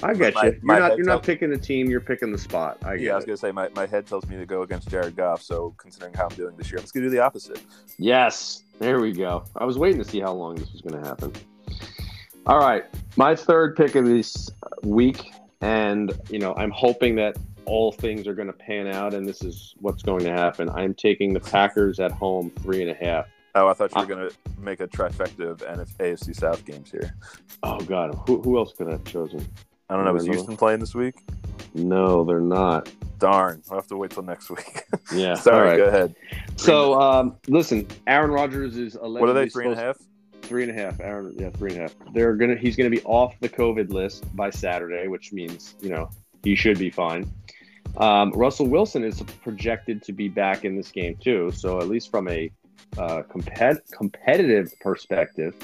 [0.02, 0.50] I get My- you.
[0.52, 0.96] You're my not.
[0.96, 1.88] You're not tells- picking the team.
[1.88, 2.78] You're picking the spot.
[2.84, 3.28] I get yeah, I was it.
[3.28, 5.42] gonna say my, my head tells me to go against Jared Goff.
[5.42, 7.60] So, considering how I'm doing this year, I'm just gonna do the opposite.
[7.98, 9.42] Yes, there we go.
[9.56, 11.32] I was waiting to see how long this was going to happen.
[12.46, 12.84] All right,
[13.16, 14.48] my third pick of this
[14.84, 17.36] week, and you know, I'm hoping that
[17.68, 20.68] all things are going to pan out, and this is what's going to happen.
[20.70, 23.26] I'm taking the Packers at home, three and a half.
[23.54, 26.90] Oh, I thought you were Uh, gonna make a trifecta of NF- AFC South games
[26.90, 27.14] here.
[27.62, 29.44] Oh God, who, who else could I have chosen?
[29.88, 30.14] I don't know.
[30.16, 31.14] Is Houston playing this week?
[31.74, 32.90] No, they're not.
[33.18, 34.84] Darn, I'll have to wait till next week.
[35.14, 35.76] Yeah, Sorry, right.
[35.78, 36.14] go ahead.
[36.56, 39.48] So, um, listen, Aaron Rodgers is allegedly What are they?
[39.48, 39.96] Three and a half?
[40.42, 41.00] Three and a half.
[41.00, 41.94] Aaron, yeah, three and a half.
[42.12, 42.56] They're gonna.
[42.56, 46.10] He's gonna be off the COVID list by Saturday, which means you know
[46.44, 47.28] he should be fine.
[47.96, 51.50] Um, Russell Wilson is projected to be back in this game too.
[51.52, 52.50] So at least from a
[52.96, 55.54] uh, compet- competitive perspective,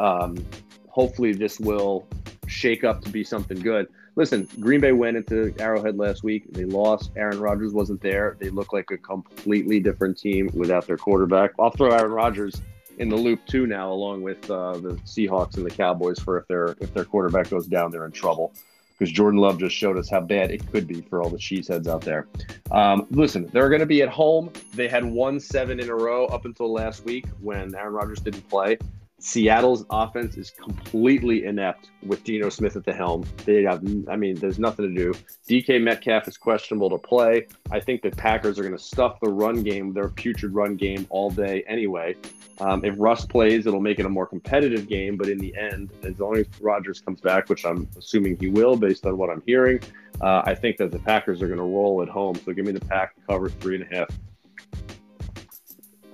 [0.00, 0.44] Um,
[0.88, 2.06] hopefully, this will
[2.46, 3.86] shake up to be something good.
[4.16, 6.52] Listen, Green Bay went into Arrowhead last week.
[6.52, 7.10] They lost.
[7.16, 8.36] Aaron Rodgers wasn't there.
[8.40, 11.52] They look like a completely different team without their quarterback.
[11.58, 12.60] I'll throw Aaron Rodgers
[12.98, 16.46] in the loop too now, along with uh, the Seahawks and the Cowboys for if
[16.48, 18.52] their if their quarterback goes down, they're in trouble.
[18.96, 21.88] Because Jordan Love just showed us how bad it could be for all the cheeseheads
[21.88, 22.28] out there.
[22.70, 24.52] Um, listen, they're going to be at home.
[24.74, 28.48] They had won seven in a row up until last week when Aaron Rodgers didn't
[28.48, 28.78] play.
[29.24, 33.24] Seattle's offense is completely inept with Geno Smith at the helm.
[33.46, 35.18] They have, I mean, there's nothing to do.
[35.48, 37.46] DK Metcalf is questionable to play.
[37.70, 41.06] I think the Packers are going to stuff the run game, their putrid run game,
[41.08, 42.16] all day anyway.
[42.60, 45.16] Um, if Russ plays, it'll make it a more competitive game.
[45.16, 48.76] But in the end, as long as Rodgers comes back, which I'm assuming he will,
[48.76, 49.80] based on what I'm hearing,
[50.20, 52.34] uh, I think that the Packers are going to roll at home.
[52.44, 54.08] So give me the pack cover three and a half.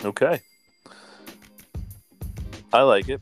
[0.05, 0.41] Okay.
[2.73, 3.21] I like it.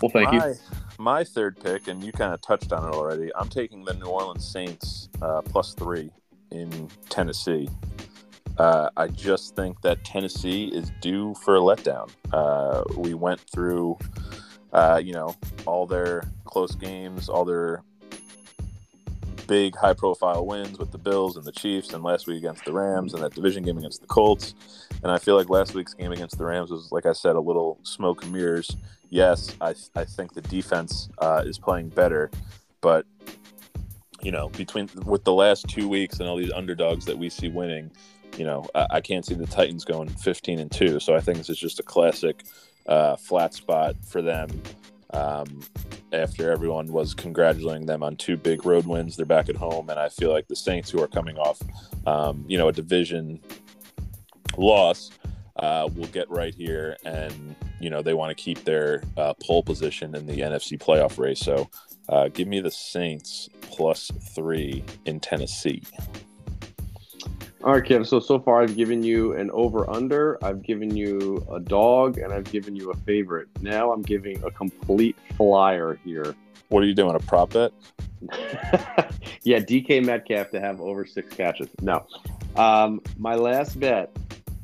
[0.00, 0.54] Well, thank my, you.
[0.98, 3.30] My third pick, and you kind of touched on it already.
[3.34, 6.10] I'm taking the New Orleans Saints uh, plus three
[6.50, 7.68] in Tennessee.
[8.58, 12.10] Uh, I just think that Tennessee is due for a letdown.
[12.32, 13.98] Uh, we went through,
[14.72, 15.34] uh, you know,
[15.66, 17.82] all their close games, all their
[19.46, 22.72] big high profile wins with the Bills and the Chiefs, and last week against the
[22.72, 24.54] Rams, and that division game against the Colts.
[25.02, 27.40] And I feel like last week's game against the Rams was, like I said, a
[27.40, 28.76] little smoke and mirrors.
[29.10, 32.30] Yes, I, I think the defense uh, is playing better,
[32.80, 33.06] but
[34.22, 37.48] you know, between with the last two weeks and all these underdogs that we see
[37.48, 37.90] winning,
[38.38, 40.98] you know, I, I can't see the Titans going 15 and two.
[40.98, 42.44] So I think this is just a classic
[42.86, 44.48] uh, flat spot for them
[45.14, 45.60] um,
[46.12, 49.16] after everyone was congratulating them on two big road wins.
[49.16, 51.60] They're back at home, and I feel like the Saints, who are coming off,
[52.06, 53.40] um, you know, a division
[54.56, 55.10] loss,
[55.56, 59.62] uh, will get right here, and you know they want to keep their uh, pole
[59.62, 61.40] position in the NFC playoff race.
[61.40, 61.70] So,
[62.08, 65.82] uh, give me the Saints plus three in Tennessee.
[67.64, 68.06] All right, Kev.
[68.06, 70.38] So so far, I've given you an over under.
[70.44, 73.48] I've given you a dog, and I've given you a favorite.
[73.62, 76.34] Now I'm giving a complete flyer here.
[76.68, 77.16] What are you doing?
[77.16, 77.72] A prop bet?
[79.44, 81.68] yeah, DK Metcalf to have over six catches.
[81.80, 82.06] No,
[82.56, 84.14] um, my last bet.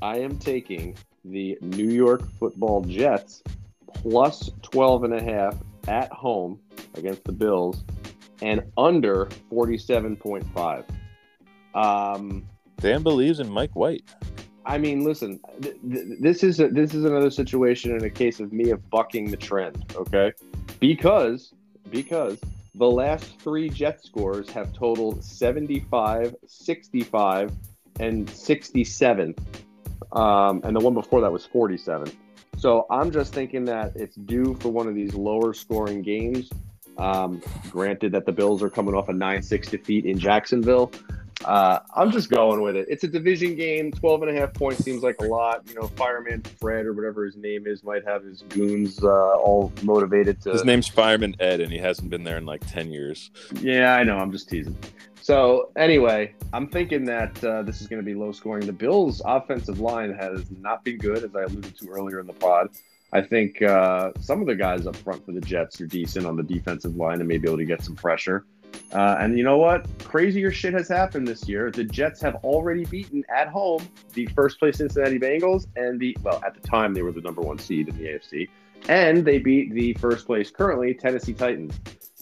[0.03, 0.95] I am taking
[1.25, 3.43] the New York Football Jets
[3.95, 5.57] plus 12 and a half
[5.89, 6.61] at home
[6.97, 7.83] against the Bills
[8.43, 10.85] and under 47.5.
[11.75, 12.47] Um,
[12.81, 14.05] Dan believes in Mike White.
[14.67, 18.41] I mean, listen, th- th- this is a, this is another situation in a case
[18.41, 20.33] of me of bucking the trend, okay?
[20.79, 21.53] Because
[21.91, 22.39] because
[22.75, 27.53] the last three Jet scores have totaled 75, 65,
[27.99, 29.35] and 67.
[30.13, 32.13] Um, and the one before that was 47.
[32.57, 36.51] So I'm just thinking that it's due for one of these lower scoring games.
[36.99, 40.93] Um, granted that the Bills are coming off a 9 6 defeat in Jacksonville.
[41.45, 42.87] Uh, I'm just going with it.
[42.89, 43.93] It's a division game.
[43.93, 45.63] 12 and a half points seems like a lot.
[45.69, 49.73] You know, Fireman Fred or whatever his name is might have his goons uh, all
[49.83, 50.53] motivated to.
[50.53, 53.31] His name's Fireman Ed, and he hasn't been there in like 10 years.
[53.61, 54.19] Yeah, I know.
[54.19, 54.77] I'm just teasing.
[55.23, 58.67] So, anyway, I'm thinking that uh, this is going to be low scoring.
[58.67, 62.33] The Bills' offensive line has not been good, as I alluded to earlier in the
[62.33, 62.69] pod.
[63.13, 66.37] I think uh, some of the guys up front for the Jets are decent on
[66.37, 68.45] the defensive line and may be able to get some pressure.
[68.93, 69.87] Uh, and you know what?
[70.01, 71.71] Crazier shit has happened this year.
[71.71, 76.43] The Jets have already beaten at home the first place Cincinnati Bengals and the, well,
[76.45, 78.49] at the time they were the number one seed in the AFC.
[78.89, 81.79] And they beat the first place currently Tennessee Titans.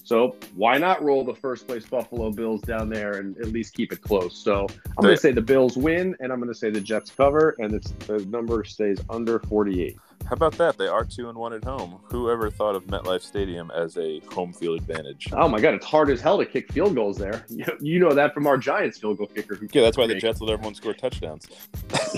[0.09, 3.93] So why not roll the first place Buffalo Bills down there and at least keep
[3.93, 4.35] it close?
[4.39, 7.11] So I'm going to say the Bills win, and I'm going to say the Jets
[7.11, 9.99] cover, and it's, the number stays under 48.
[10.25, 10.79] How about that?
[10.79, 12.01] They are two and one at home.
[12.05, 15.29] Whoever thought of MetLife Stadium as a home field advantage?
[15.33, 17.45] Oh my God, it's hard as hell to kick field goals there.
[17.79, 19.57] You know that from our Giants field goal kicker.
[19.57, 21.47] Who yeah, that's why the Jets let everyone score touchdowns.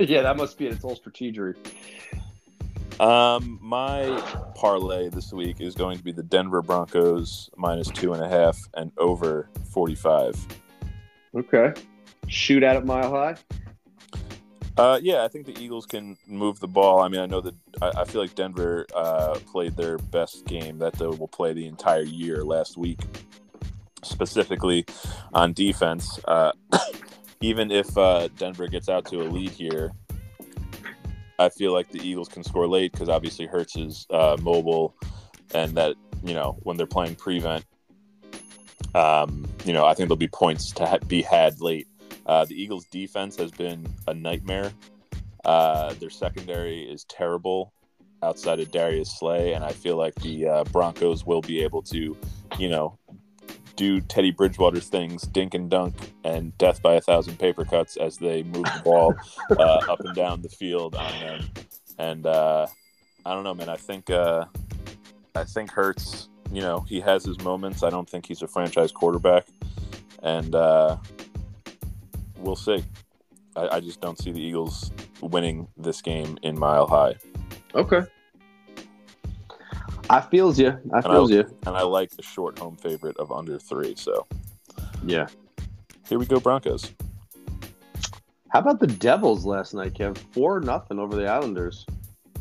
[0.00, 0.72] yeah, that must be it.
[0.72, 1.54] its whole strategy.
[2.98, 4.20] Um, my
[4.54, 8.58] parlay this week is going to be the Denver Broncos minus two and a half
[8.74, 10.36] and over forty-five.
[11.34, 11.72] Okay,
[12.26, 13.36] shoot out at it mile high.
[14.76, 17.00] Uh, yeah, I think the Eagles can move the ball.
[17.00, 20.78] I mean, I know that I, I feel like Denver uh, played their best game
[20.78, 23.00] that they will play the entire year last week,
[24.02, 24.86] specifically
[25.34, 26.18] on defense.
[26.26, 26.52] Uh,
[27.42, 29.92] even if uh, Denver gets out to a lead here,
[31.40, 34.94] I feel like the Eagles can score late because obviously Hurts is uh, mobile,
[35.54, 37.64] and that you know when they're playing prevent,
[38.94, 41.88] um, you know I think there'll be points to ha- be had late.
[42.26, 44.70] Uh, the Eagles' defense has been a nightmare.
[45.44, 47.72] Uh, their secondary is terrible.
[48.22, 52.16] outside of Darius Slay, and I feel like the uh, Broncos will be able to,
[52.58, 52.98] you know,
[53.80, 58.18] do Teddy Bridgewater's things, dink and dunk, and death by a thousand paper cuts as
[58.18, 59.14] they move the ball
[59.58, 61.44] uh, up and down the field on them.
[61.98, 62.66] And uh,
[63.24, 63.70] I don't know, man.
[63.70, 64.44] I think uh,
[65.34, 66.28] I think Hurts.
[66.52, 67.82] You know, he has his moments.
[67.82, 69.46] I don't think he's a franchise quarterback,
[70.22, 70.98] and uh,
[72.36, 72.84] we'll see.
[73.56, 74.90] I, I just don't see the Eagles
[75.22, 77.14] winning this game in Mile High.
[77.74, 78.02] Okay.
[80.10, 80.68] I feels you.
[80.92, 81.56] I And feels I- you.
[81.66, 83.94] And I like the short home favorite of under three.
[83.96, 84.26] So
[85.04, 85.28] Yeah.
[86.08, 86.90] here we go, Broncos.
[88.48, 90.18] How about the Devils last night, Kev?
[90.32, 91.86] Four nothing over the Islanders.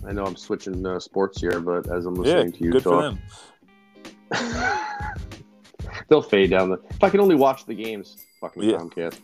[0.08, 2.84] I know I'm switching uh, sports here, but as I'm Yeah, listening to you good
[2.84, 3.20] for them.
[6.10, 6.80] they'll fade down the.
[6.90, 8.78] If I can only watch the games, fucking Yeah.
[8.78, 9.20] Comcast.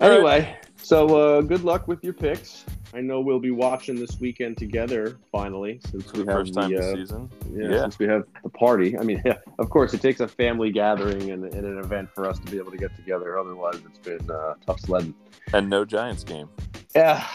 [0.00, 0.12] All right.
[0.16, 2.64] Anyway, so uh, good luck with your picks.
[2.94, 5.18] I know we'll be watching this weekend together.
[5.32, 7.30] Finally, since we the have first time the this uh, season.
[7.52, 7.80] yeah, Yeah.
[7.82, 8.96] since we have the party.
[8.96, 12.28] I mean, yeah, of course, it takes a family gathering and, and an event for
[12.28, 13.38] us to be able to get together.
[13.38, 15.14] Otherwise, it's been uh, tough sledding.
[15.52, 16.48] And no Giants game.
[16.94, 17.26] Yeah,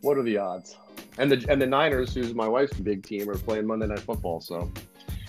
[0.00, 0.76] what are the odds?
[1.18, 4.40] And the and the Niners, who's my wife's big team, are playing Monday Night Football.
[4.40, 4.70] So All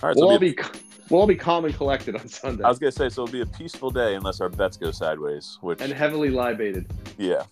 [0.01, 0.63] right, so we'll all it'll be, be
[1.09, 3.23] we'll all be calm and collected on Sunday I was gonna say so.
[3.23, 5.57] It'll be a peaceful day unless our bets go sideways.
[5.59, 6.85] Which and heavily libated.
[7.17, 7.43] yeah.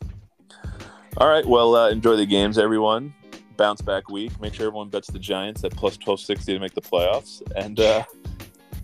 [1.17, 1.45] All right.
[1.45, 3.13] Well, uh, enjoy the games, everyone.
[3.57, 4.39] Bounce back week.
[4.41, 7.41] Make sure everyone bets the Giants at plus twelve sixty to make the playoffs.
[7.55, 8.03] And uh,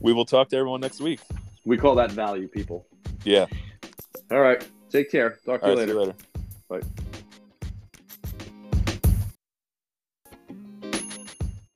[0.01, 1.19] we will talk to everyone next week.
[1.65, 2.85] We call that value, people.
[3.23, 3.45] Yeah.
[4.29, 5.39] All right, take care.
[5.45, 5.79] Talk to you right.
[5.79, 5.93] Later.
[5.93, 6.15] you later.
[6.69, 6.81] Bye.